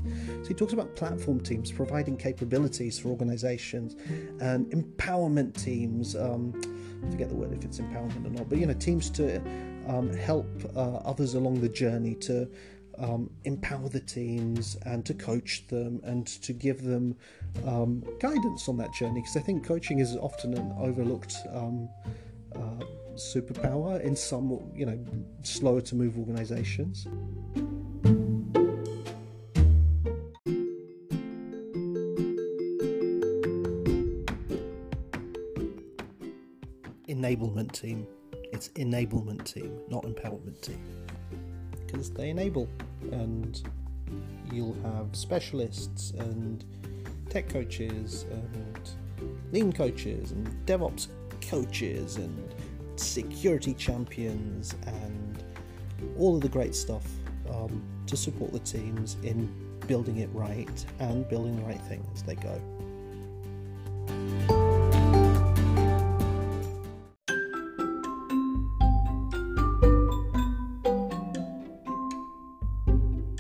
So 0.43 0.49
he 0.49 0.55
talks 0.55 0.73
about 0.73 0.95
platform 0.97 1.41
teams 1.41 1.71
providing 1.71 2.17
capabilities 2.17 2.99
for 2.99 3.09
organizations 3.09 3.95
and 4.41 4.67
empowerment 4.73 5.63
teams. 5.63 6.17
Um, 6.17 6.53
I 7.07 7.11
forget 7.11 7.29
the 7.29 7.37
word 7.37 7.53
if 7.53 7.65
it's 7.65 7.79
empowerment 7.79 8.27
or 8.27 8.31
not, 8.31 8.49
but 8.49 8.59
you 8.59 8.67
know, 8.67 8.75
teams 8.75 9.11
to 9.11 9.41
um, 9.87 10.13
help 10.13 10.49
uh, 10.75 10.97
others 10.97 11.35
along 11.35 11.61
the 11.61 11.69
journey 11.69 12.15
to 12.17 12.49
um, 12.99 13.31
empower 13.45 13.89
the 13.89 14.01
teams 14.01 14.77
and 14.87 15.05
to 15.05 15.15
coach 15.15 15.67
them 15.69 16.01
and 16.05 16.27
to 16.27 16.53
give 16.53 16.83
them 16.83 17.15
um, 17.67 18.03
guidance 18.21 18.69
on 18.69 18.77
that 18.79 18.93
journey 18.95 19.21
because 19.21 19.37
I 19.37 19.41
think 19.41 19.65
coaching 19.65 19.99
is 19.99 20.17
often 20.17 20.55
an 20.55 20.75
overlooked 20.79 21.37
um, 21.53 21.89
uh, 22.55 22.85
superpower 23.15 24.01
in 24.01 24.15
some, 24.15 24.61
you 24.75 24.87
know, 24.87 24.99
slower 25.43 25.81
to 25.81 25.95
move 25.95 26.19
organizations. 26.19 27.07
Enablement 37.09 37.73
team. 37.73 38.07
It's 38.53 38.69
enablement 38.71 39.45
team, 39.53 39.79
not 39.89 40.05
empowerment 40.05 40.61
team. 40.61 40.81
Because 41.87 42.11
they 42.11 42.31
enable, 42.31 42.69
and 43.13 43.63
you'll 44.53 44.77
have 44.83 45.15
specialists 45.15 46.13
and 46.19 46.65
tech 47.29 47.49
coaches 47.49 48.25
and 48.31 48.91
lean 49.53 49.73
coaches 49.73 50.33
and 50.33 50.47
DevOps 50.67 51.09
coaches 51.49 52.17
and 52.17 52.55
security 52.97 53.75
champions 53.75 54.75
and 54.87 55.45
all 56.19 56.35
of 56.37 56.43
the 56.43 56.49
great 56.49 56.75
stuff 56.75 57.07
um, 57.51 57.83
to 58.07 58.17
support 58.17 58.53
the 58.53 58.59
teams 58.61 59.17
in 59.23 59.53
building 59.87 60.19
it 60.19 60.29
right 60.33 60.87
and 60.99 61.29
building 61.29 61.57
the 61.57 61.63
right 61.63 61.81
thing 61.83 62.05
as 62.15 62.23
they 62.23 62.35
go. 62.35 62.61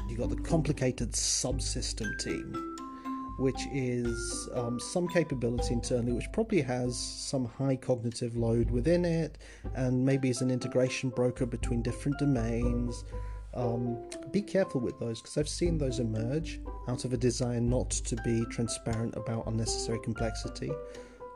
You've 0.08 0.18
got 0.18 0.30
the 0.30 0.42
complicated 0.42 1.12
subsystem 1.12 2.18
team 2.18 2.75
which 3.38 3.66
is 3.72 4.48
um, 4.54 4.80
some 4.80 5.06
capability 5.08 5.74
internally, 5.74 6.12
which 6.12 6.30
probably 6.32 6.62
has 6.62 6.98
some 6.98 7.44
high 7.44 7.76
cognitive 7.76 8.36
load 8.36 8.70
within 8.70 9.04
it, 9.04 9.38
and 9.74 10.04
maybe 10.04 10.30
is 10.30 10.40
an 10.40 10.50
integration 10.50 11.10
broker 11.10 11.46
between 11.46 11.82
different 11.82 12.18
domains. 12.18 13.04
um, 13.56 13.98
be 14.30 14.42
careful 14.42 14.80
with 14.80 14.98
those 15.00 15.20
because 15.20 15.38
I've 15.38 15.48
seen 15.48 15.78
those 15.78 15.98
emerge 15.98 16.60
out 16.88 17.04
of 17.04 17.12
a 17.12 17.16
desire 17.16 17.60
not 17.60 17.90
to 17.90 18.16
be 18.16 18.44
transparent 18.50 19.16
about 19.16 19.46
unnecessary 19.46 19.98
complexity 20.04 20.70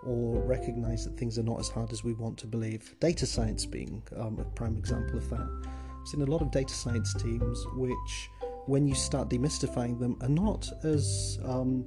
or 0.05 0.41
recognize 0.43 1.05
that 1.05 1.17
things 1.17 1.39
are 1.39 1.43
not 1.43 1.61
as 1.61 1.69
hard 1.69 1.93
as 1.93 2.05
we 2.05 2.13
want 2.13 2.39
to 2.39 2.47
believe. 2.47 2.95
Data 3.01 3.27
science 3.27 3.67
being 3.67 4.03
um, 4.17 4.39
a 4.39 4.45
prime 4.45 4.77
example 4.77 5.17
of 5.17 5.29
that. 5.31 5.49
I've 5.67 6.09
seen 6.09 6.23
a 6.23 6.27
lot 6.27 6.43
of 6.43 6.51
data 6.51 6.73
science 6.73 7.13
teams 7.15 7.67
which, 7.77 8.31
when 8.67 8.87
you 8.87 8.95
start 8.95 9.29
demystifying 9.29 9.99
them, 9.99 10.17
are 10.21 10.29
not 10.29 10.71
as 10.85 11.39
um, 11.45 11.87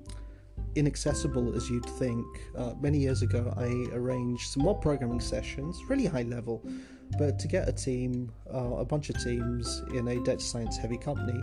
inaccessible 0.76 1.56
as 1.56 1.70
you'd 1.70 1.86
think. 1.86 2.26
Uh, 2.58 2.74
many 2.80 2.98
years 2.98 3.22
ago, 3.22 3.54
I 3.58 3.96
arranged 3.96 4.52
some 4.52 4.64
mob 4.64 4.82
programming 4.82 5.20
sessions, 5.20 5.80
really 5.88 6.06
high 6.06 6.24
level, 6.24 6.66
but 7.18 7.40
to 7.40 7.48
get 7.48 7.68
a 7.68 7.72
team, 7.72 8.32
uh, 8.54 8.78
a 8.78 8.86
bunch 8.86 9.10
of 9.10 9.22
teams 9.24 9.84
in 9.94 10.08
a 10.08 10.20
data 10.24 10.42
science 10.42 10.78
heavy 10.78 10.98
company 10.98 11.42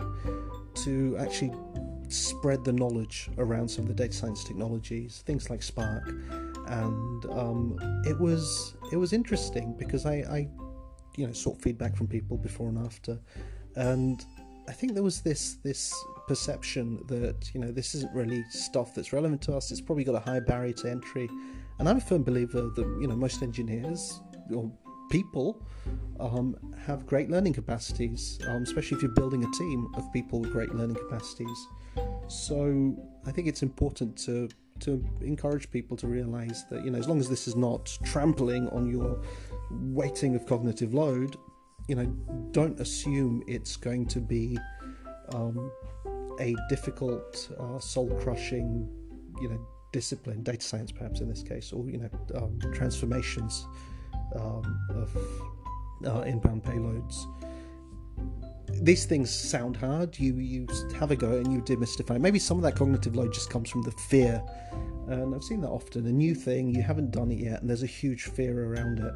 to 0.83 1.17
actually 1.17 1.53
spread 2.09 2.63
the 2.65 2.73
knowledge 2.73 3.29
around 3.37 3.69
some 3.69 3.83
of 3.83 3.87
the 3.87 3.93
data 3.93 4.13
science 4.13 4.43
technologies, 4.43 5.23
things 5.25 5.49
like 5.49 5.63
Spark, 5.63 6.09
and 6.67 7.25
um, 7.27 7.77
it 8.05 8.19
was 8.19 8.75
it 8.91 8.97
was 8.97 9.13
interesting 9.13 9.75
because 9.77 10.05
I, 10.05 10.15
I, 10.15 10.47
you 11.15 11.27
know, 11.27 11.33
sought 11.33 11.61
feedback 11.61 11.95
from 11.95 12.07
people 12.07 12.37
before 12.37 12.69
and 12.69 12.85
after, 12.85 13.19
and 13.75 14.25
I 14.71 14.73
think 14.73 14.93
there 14.93 15.03
was 15.03 15.19
this 15.19 15.55
this 15.63 15.93
perception 16.29 17.03
that 17.07 17.51
you 17.53 17.59
know 17.59 17.73
this 17.73 17.93
isn't 17.93 18.13
really 18.15 18.41
stuff 18.49 18.95
that's 18.95 19.11
relevant 19.11 19.41
to 19.41 19.53
us. 19.53 19.69
It's 19.69 19.81
probably 19.81 20.05
got 20.05 20.15
a 20.15 20.21
high 20.21 20.39
barrier 20.39 20.71
to 20.71 20.89
entry, 20.89 21.29
and 21.77 21.89
I'm 21.89 21.97
a 21.97 21.99
firm 21.99 22.23
believer 22.23 22.61
that 22.61 22.97
you 23.01 23.07
know 23.07 23.17
most 23.17 23.43
engineers 23.43 24.21
or 24.55 24.71
people 25.09 25.61
um, 26.21 26.55
have 26.85 27.05
great 27.05 27.29
learning 27.29 27.51
capacities, 27.51 28.39
um, 28.47 28.63
especially 28.63 28.95
if 28.95 29.03
you're 29.03 29.11
building 29.11 29.43
a 29.43 29.51
team 29.57 29.91
of 29.95 30.09
people 30.13 30.39
with 30.39 30.53
great 30.53 30.73
learning 30.73 30.95
capacities. 30.95 31.67
So 32.29 32.95
I 33.25 33.31
think 33.33 33.49
it's 33.49 33.63
important 33.63 34.17
to 34.19 34.47
to 34.79 35.05
encourage 35.19 35.69
people 35.69 35.97
to 35.97 36.07
realize 36.07 36.63
that 36.69 36.85
you 36.85 36.91
know 36.91 36.97
as 36.97 37.09
long 37.09 37.19
as 37.19 37.27
this 37.27 37.45
is 37.45 37.57
not 37.57 37.91
trampling 38.05 38.69
on 38.69 38.89
your 38.89 39.21
weighting 39.69 40.33
of 40.33 40.45
cognitive 40.45 40.93
load, 40.93 41.35
you 41.91 41.97
know 41.97 42.05
don't 42.51 42.79
assume 42.79 43.43
it's 43.47 43.75
going 43.75 44.05
to 44.05 44.21
be 44.21 44.57
um, 45.33 45.69
a 46.39 46.55
difficult, 46.69 47.49
uh, 47.59 47.79
soul-crushing, 47.79 48.87
you 49.41 49.49
know, 49.49 49.59
discipline, 49.91 50.41
data 50.41 50.61
science 50.61 50.89
perhaps 50.89 51.19
in 51.19 51.27
this 51.27 51.43
case, 51.43 51.73
or 51.73 51.89
you 51.89 51.97
know, 51.97 52.09
um, 52.35 52.57
transformations 52.73 53.67
um, 54.39 54.63
of 54.91 55.09
uh, 56.07 56.21
inbound 56.21 56.63
payloads. 56.63 57.25
These 58.81 59.03
things 59.03 59.29
sound 59.29 59.75
hard. 59.75 60.17
You 60.17 60.37
you 60.37 60.67
have 60.97 61.11
a 61.11 61.17
go 61.17 61.39
and 61.39 61.51
you 61.51 61.61
demystify. 61.61 62.21
Maybe 62.21 62.39
some 62.39 62.55
of 62.55 62.63
that 62.63 62.77
cognitive 62.77 63.17
load 63.17 63.33
just 63.33 63.49
comes 63.49 63.69
from 63.69 63.81
the 63.81 63.91
fear, 63.91 64.41
and 65.09 65.35
I've 65.35 65.43
seen 65.43 65.59
that 65.59 65.69
often. 65.69 66.07
A 66.07 66.11
new 66.25 66.35
thing 66.35 66.73
you 66.73 66.83
haven't 66.83 67.11
done 67.11 67.31
it 67.31 67.39
yet, 67.39 67.59
and 67.59 67.69
there's 67.69 67.83
a 67.83 67.93
huge 68.01 68.23
fear 68.37 68.53
around 68.69 68.99
it. 68.99 69.13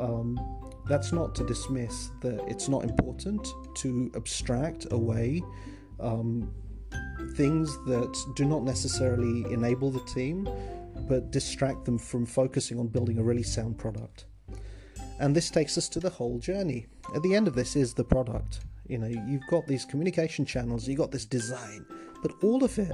Um, 0.00 0.38
that's 0.86 1.12
not 1.12 1.34
to 1.36 1.46
dismiss 1.46 2.10
that 2.20 2.42
it's 2.48 2.68
not 2.68 2.84
important 2.84 3.46
to 3.76 4.10
abstract 4.14 4.86
away 4.90 5.42
um, 6.00 6.52
things 7.36 7.72
that 7.86 8.16
do 8.34 8.44
not 8.44 8.62
necessarily 8.62 9.44
enable 9.52 9.90
the 9.90 10.04
team, 10.14 10.48
but 11.08 11.30
distract 11.30 11.84
them 11.84 11.98
from 11.98 12.26
focusing 12.26 12.78
on 12.78 12.88
building 12.88 13.18
a 13.18 13.22
really 13.22 13.42
sound 13.42 13.78
product. 13.78 14.26
And 15.20 15.36
this 15.36 15.50
takes 15.50 15.76
us 15.76 15.88
to 15.90 16.00
the 16.00 16.10
whole 16.10 16.38
journey. 16.38 16.86
At 17.14 17.22
the 17.22 17.34
end 17.34 17.46
of 17.46 17.54
this 17.54 17.76
is 17.76 17.92
the 17.94 18.04
product. 18.04 18.60
You 18.88 18.98
know, 18.98 19.06
you've 19.06 19.46
got 19.50 19.66
these 19.66 19.84
communication 19.84 20.44
channels, 20.44 20.88
you've 20.88 20.98
got 20.98 21.12
this 21.12 21.26
design, 21.26 21.84
but 22.22 22.32
all 22.42 22.64
of 22.64 22.78
it 22.78 22.92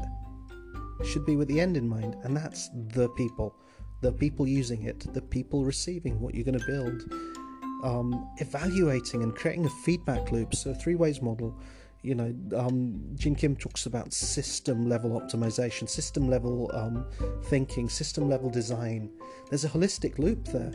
should 1.05 1.25
be 1.25 1.37
with 1.37 1.49
the 1.49 1.61
end 1.61 1.77
in 1.77 1.89
mind, 1.89 2.17
and 2.25 2.37
that's 2.37 2.69
the 2.89 3.09
people. 3.11 3.55
The 4.03 4.13
people 4.13 4.47
using 4.47 4.83
it, 4.83 5.13
the 5.15 5.23
people 5.23 5.65
receiving 5.65 6.21
what 6.21 6.35
you're 6.35 6.45
going 6.45 6.59
to 6.59 6.67
build, 6.67 7.11
um, 7.83 8.29
evaluating 8.39 9.23
and 9.23 9.35
creating 9.35 9.67
a 9.67 9.71
feedback 9.85 10.33
loop. 10.33 10.55
So, 10.55 10.75
three 10.75 10.95
ways 10.95 11.23
model 11.23 11.59
you 12.07 12.15
know, 12.15 12.33
um, 12.57 13.01
Gene 13.15 13.35
Kim 13.35 13.57
talks 13.57 13.87
about 13.87 14.13
system 14.13 14.89
level 14.89 15.21
optimization, 15.21 15.89
system 15.89 16.29
level 16.29 16.71
um, 16.73 17.05
thinking, 17.47 17.89
system 17.89 18.29
level 18.29 18.49
design. 18.49 19.11
There's 19.51 19.65
a 19.65 19.69
holistic 19.69 20.21
loop 20.21 20.47
there. 20.47 20.73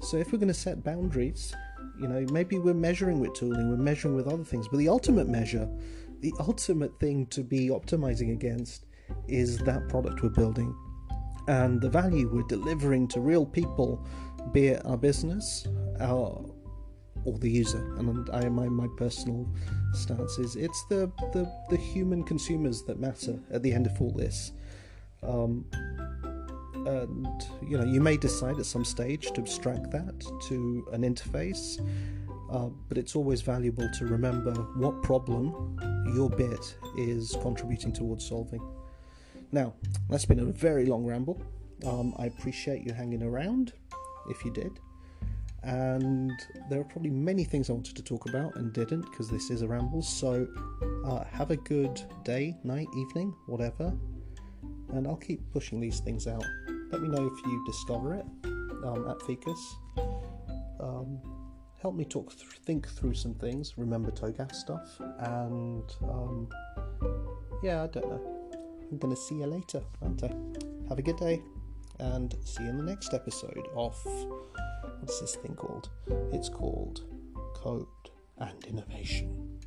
So 0.00 0.18
if 0.18 0.30
we're 0.30 0.38
going 0.38 0.48
to 0.48 0.54
set 0.54 0.84
boundaries, 0.84 1.54
you 1.98 2.06
know, 2.06 2.26
maybe 2.30 2.58
we're 2.58 2.74
measuring 2.74 3.18
with 3.18 3.32
tooling, 3.32 3.70
we're 3.70 3.82
measuring 3.82 4.14
with 4.14 4.26
other 4.26 4.44
things, 4.44 4.68
but 4.68 4.76
the 4.76 4.90
ultimate 4.90 5.26
measure, 5.26 5.66
the 6.20 6.34
ultimate 6.40 7.00
thing 7.00 7.26
to 7.28 7.42
be 7.42 7.70
optimizing 7.70 8.32
against 8.32 8.84
is 9.26 9.56
that 9.60 9.88
product 9.88 10.22
we're 10.22 10.28
building 10.28 10.76
and 11.48 11.80
the 11.80 11.88
value 11.88 12.28
we're 12.28 12.42
delivering 12.42 13.06
to 13.08 13.20
real 13.20 13.46
people, 13.46 14.06
be 14.52 14.68
it 14.68 14.84
our 14.84 14.96
business, 14.96 15.66
our 16.00 16.44
or 17.24 17.38
the 17.38 17.50
user. 17.50 17.78
And 17.98 18.28
I, 18.30 18.48
my 18.48 18.68
my 18.68 18.86
personal 18.96 19.48
stance 19.92 20.38
is 20.38 20.56
it's 20.56 20.84
the, 20.88 21.10
the 21.32 21.50
the 21.70 21.76
human 21.76 22.22
consumers 22.22 22.82
that 22.82 22.98
matter 22.98 23.38
at 23.50 23.62
the 23.62 23.72
end 23.72 23.86
of 23.86 24.00
all 24.00 24.12
this. 24.12 24.52
Um, 25.22 25.64
and 26.86 27.46
you 27.66 27.78
know 27.78 27.84
you 27.84 28.00
may 28.00 28.16
decide 28.16 28.58
at 28.58 28.66
some 28.66 28.84
stage 28.84 29.32
to 29.32 29.40
abstract 29.40 29.90
that 29.90 30.20
to 30.48 30.86
an 30.92 31.02
interface 31.02 31.80
uh, 32.50 32.68
but 32.88 32.98
it's 32.98 33.16
always 33.16 33.40
valuable 33.40 33.88
to 33.98 34.04
remember 34.04 34.52
what 34.76 35.02
problem 35.02 35.78
your 36.14 36.28
bit 36.28 36.76
is 36.98 37.36
contributing 37.40 37.92
towards 37.92 38.26
solving 38.26 38.60
now 39.50 39.72
that's 40.10 40.26
been 40.26 40.40
a 40.40 40.44
very 40.44 40.84
long 40.84 41.04
ramble 41.04 41.40
um, 41.86 42.14
i 42.18 42.26
appreciate 42.26 42.82
you 42.82 42.92
hanging 42.92 43.22
around 43.22 43.72
if 44.28 44.44
you 44.44 44.50
did 44.50 44.80
and 45.64 46.46
there 46.68 46.80
are 46.80 46.84
probably 46.84 47.10
many 47.10 47.42
things 47.44 47.70
I 47.70 47.72
wanted 47.72 47.96
to 47.96 48.02
talk 48.02 48.28
about 48.28 48.54
and 48.56 48.72
didn't 48.72 49.02
because 49.02 49.30
this 49.30 49.50
is 49.50 49.62
a 49.62 49.68
ramble. 49.68 50.02
So 50.02 50.46
uh, 51.06 51.24
have 51.24 51.50
a 51.50 51.56
good 51.56 52.00
day, 52.22 52.54
night, 52.64 52.88
evening, 52.94 53.34
whatever, 53.46 53.92
and 54.92 55.06
I'll 55.06 55.16
keep 55.16 55.40
pushing 55.52 55.80
these 55.80 56.00
things 56.00 56.26
out. 56.26 56.44
Let 56.90 57.00
me 57.00 57.08
know 57.08 57.26
if 57.26 57.46
you 57.46 57.64
discover 57.66 58.14
it 58.14 58.26
um, 58.84 59.08
at 59.08 59.20
Ficus. 59.22 59.74
Um, 60.80 61.18
help 61.80 61.94
me 61.94 62.04
talk, 62.04 62.36
th- 62.36 62.60
think 62.66 62.86
through 62.86 63.14
some 63.14 63.34
things. 63.34 63.78
Remember 63.78 64.10
TOGAF 64.10 64.54
stuff, 64.54 65.00
and 65.18 65.90
um, 66.02 66.48
yeah, 67.62 67.84
I 67.84 67.86
don't 67.86 68.06
know. 68.06 68.50
I'm 68.90 68.98
gonna 68.98 69.16
see 69.16 69.36
you 69.36 69.46
later, 69.46 69.82
aren't 70.02 70.22
I? 70.22 70.28
Have 70.90 70.98
a 70.98 71.02
good 71.02 71.16
day, 71.16 71.42
and 71.98 72.34
see 72.44 72.64
you 72.64 72.70
in 72.70 72.78
the 72.78 72.84
next 72.84 73.14
episode 73.14 73.68
of 73.74 73.96
what's 75.00 75.20
this 75.20 75.36
thing 75.36 75.54
called? 75.54 75.90
It's 76.32 76.48
called 76.48 77.02
Code 77.54 77.86
and 78.38 78.64
Innovation. 78.66 79.60